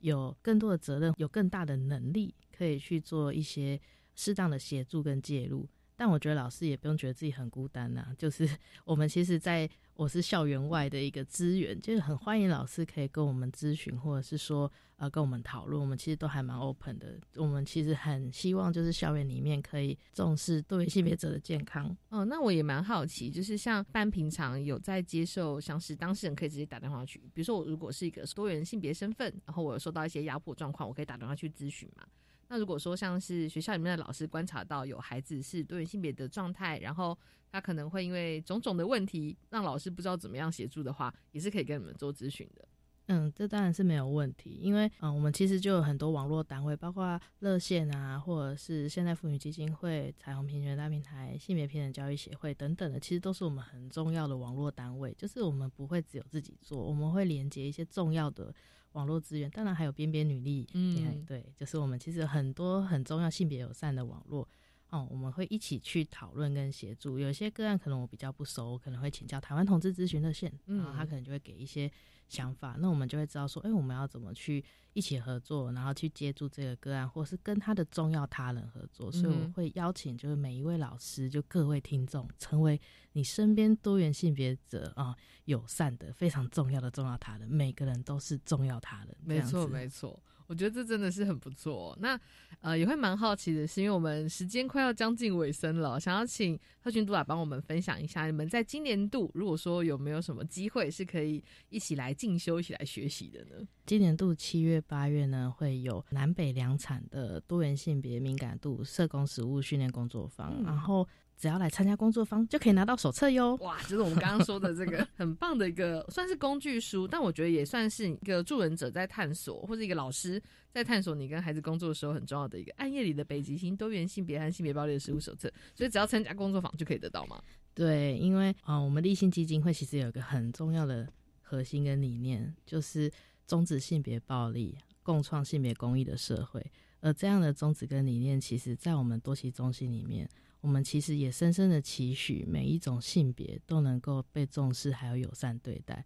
[0.00, 3.80] 有更多的责任，有更大的能力，可以去做一些
[4.14, 5.66] 适当的协助跟介入。
[6.02, 8.44] 但我觉得老师也不用觉得自己很孤单呐，就是
[8.84, 17.16] 我们其实，在我是校园外的一个资源，就是很欢迎老师可以跟我们咨询，或者是说呃跟我们讨论，我们其实都还蛮 open 的。
[17.36, 21.96] 我们其实很希望就是校园里面可以重视多元性别者的健康。
[22.08, 32.04] 哦，那我也蛮好奇，就是像班平常有在接受，像是当事人可以直接打电话去，比如说我如果是一个多元性别身份，然后我有受到一些压迫状况，我可以打电话去咨询嘛？
[32.52, 37.18] 那如果说像是学校里面的老师观察到有孩子是多元性别的状态，然后
[37.50, 42.68] 他可能会因为种种的问题让老师不知道怎么样协助的话，也是可以跟你们做咨询的。
[43.06, 55.14] 嗯，这当然是没有问题，因为嗯，我们其实就有很多网络单位，包括热线啊，或者是现代妇女基金会、彩虹平权大平台、性别平等教育协会等等的，其实都是我们很重要的网络单位。
[55.16, 58.54] 就是我们不会只有自己做，我们会连接一些重要的。
[58.92, 64.46] 网络资源，当然还有边边女力，嗯，对，就是我们其实很多很重要性别友善的网络。
[64.92, 67.18] 哦，我们会一起去讨论跟协助。
[67.18, 71.90] 有些个案可能我比较不熟，我可能会请教台湾同志咨询热线，然后他可能就会给一些
[72.28, 72.76] 想法。
[72.78, 74.62] 那我们就会知道说，哎，我们要怎么去
[74.92, 79.10] 一起合作，然后去接住这个个案，或是跟他的重要他人合作。
[79.10, 82.78] 所以我会邀请，就是每一位老师，就各位听众，成为
[83.12, 85.16] 你身边多元性别者啊，
[85.46, 87.48] 友善的非常重要的重要他人。
[87.48, 90.22] 每个人都是重要他人，没错，没错。
[90.46, 91.96] 我觉得这真的是很不错。
[92.00, 92.18] 那
[92.60, 103.66] 呃，也会蛮好奇的，是因为我们时间快要将近尾声了，想要请贺群督来帮我们分享一下，你们在今年度如果说有没有什么机会是可以一起来进修、一起来学习的呢？
[103.84, 111.06] 今年度七月、八月呢，会有南北两场的多元性别敏感度社工实务训练工作坊，然后。
[111.42, 113.56] 只要来参加工作坊，就可以拿到手册哟！
[113.56, 120.40] 哇，就是我们刚刚说的这个很棒的一个，算是工具书，但我觉得也算是一个助人者在探索，或者一个老师
[120.70, 125.52] 在探索你跟孩子工作的时候很重要的一个暗夜里的北极星多元性别和性别暴力的实务手册。
[125.74, 127.42] 所以只要参加工作坊就可以得到吗？
[127.74, 131.08] 对，因为啊，我们立信基金会其实有一个很重要的
[131.40, 133.10] 核心跟理念，就是
[133.48, 136.64] 终止性别暴力，共创性别公益的社会。
[137.00, 140.28] 而这样的宗旨跟理念，其实在我们多期中心里面。
[140.62, 146.02] 我们其实也深深的期许每一种性别都能够被重视，还有友善对待。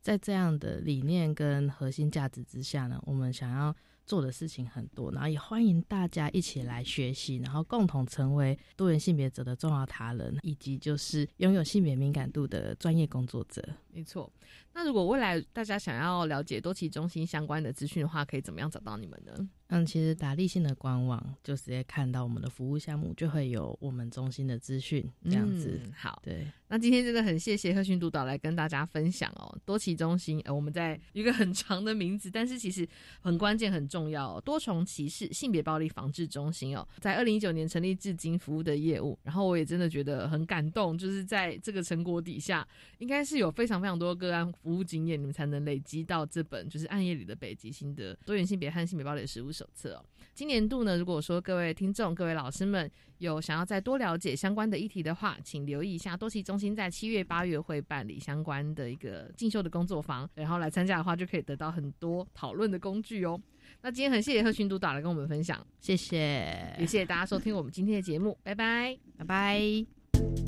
[0.00, 3.74] 在这样的理念跟核心价值之下呢，我们想要
[4.06, 13.62] 做的事情很多，然后也欢迎大家一起来学习，然后共同成为多元性别者的重要他人，以及就是拥有性别敏感度的专业工作者。
[13.98, 14.32] 没错。
[14.74, 19.48] 那如果未来大家想要了解多奇中心相关的资讯的话，可以怎么样找到你们呢？
[19.70, 25.80] 嗯，其实打立信的官网就直接看到我们的服务项目，就会有我们中心的资讯这样子。
[25.94, 26.46] 好，对。
[26.68, 32.86] 那今天真的很谢谢贺勋督导来跟大家分享哦，多奇中心，呃，我们在一个很长的名字，但是其实
[33.20, 42.66] 很关键很重要，多重歧视性别暴力防治中心哦，在二零一九年成立至今服务的业务，然后我也真的觉得很感动，就是在这个成果底下，
[42.98, 49.52] 应该是有非常非常多个案服务经验，你们才能累积到这本就是暗夜里的北极星的多元性别和性别暴力的实务。
[49.52, 63.40] 手册哦，今年度呢，如果说各位听众、各位老师们有想要再多了解相关的议题的话，请留意一下多奇中心在七月、八月会办理相关的一个进修的工作坊，然后来参加的话，就可以得到很多讨论的工具哦。
[63.82, 70.47] 那今天很谢谢贺群督导来跟我们分享，谢谢，也谢谢大家收听我们今天的节目，拜拜，拜拜。